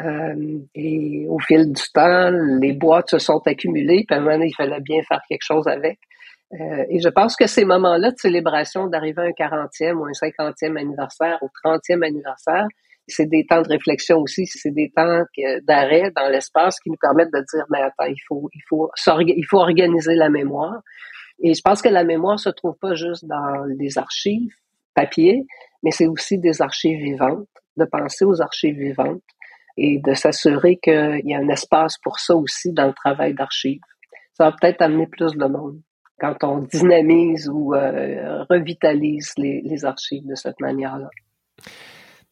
[0.00, 2.30] Euh, et au fil du temps,
[2.60, 5.98] les boîtes se sont accumulées, puis à moment il fallait bien faire quelque chose avec.
[6.54, 10.12] Euh, et je pense que ces moments-là de célébration, d'arriver à un 40e ou un
[10.12, 12.66] 50e anniversaire ou 30e anniversaire,
[13.06, 15.22] c'est des temps de réflexion aussi, c'est des temps
[15.66, 18.90] d'arrêt dans l'espace qui nous permettent de dire, mais attends, il faut, il faut,
[19.26, 20.80] il faut organiser la mémoire.
[21.42, 24.54] Et je pense que la mémoire se trouve pas juste dans les archives
[24.94, 25.46] papier,
[25.82, 29.22] mais c'est aussi des archives vivantes, de penser aux archives vivantes
[29.76, 33.80] et de s'assurer qu'il y a un espace pour ça aussi dans le travail d'archives.
[34.34, 35.80] Ça va peut-être amener plus de monde
[36.18, 41.10] quand on dynamise ou euh, revitalise les, archives de cette manière-là.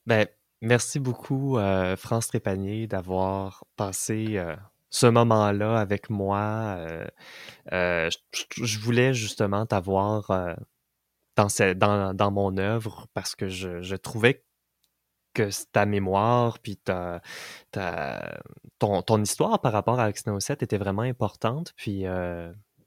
[0.07, 0.26] Ben,
[0.61, 4.55] merci beaucoup, euh, France Trépanier, d'avoir passé euh,
[4.91, 6.78] ce moment-là avec moi.
[7.70, 8.11] Je,
[8.62, 10.57] je, voulais justement t'avoir
[11.36, 14.43] dans, dans, dans, mon œuvre parce que je, je trouvais que
[15.72, 17.20] ta mémoire puis ta,
[17.70, 18.41] ta,
[18.78, 21.72] ton, ton, histoire par rapport à Axino 7 était vraiment importante.
[21.76, 22.05] Puis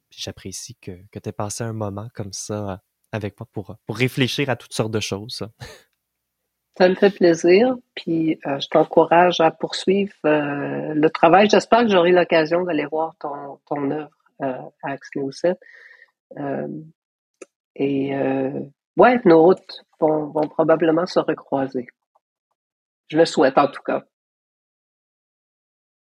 [0.10, 2.82] j'apprécie que, que tu aies passé un moment comme ça
[3.12, 5.48] avec moi pour, pour réfléchir à toutes sortes de choses.
[6.78, 11.48] Ça me fait plaisir, puis euh, je t'encourage à poursuivre euh, le travail.
[11.48, 14.10] J'espère que j'aurai l'occasion d'aller voir ton, ton œuvre
[14.41, 15.56] euh, à Axneo 7.
[17.76, 18.16] et
[18.98, 21.86] ouais, nos routes vont, vont probablement se recroiser.
[23.10, 24.04] Je le souhaite en tout cas.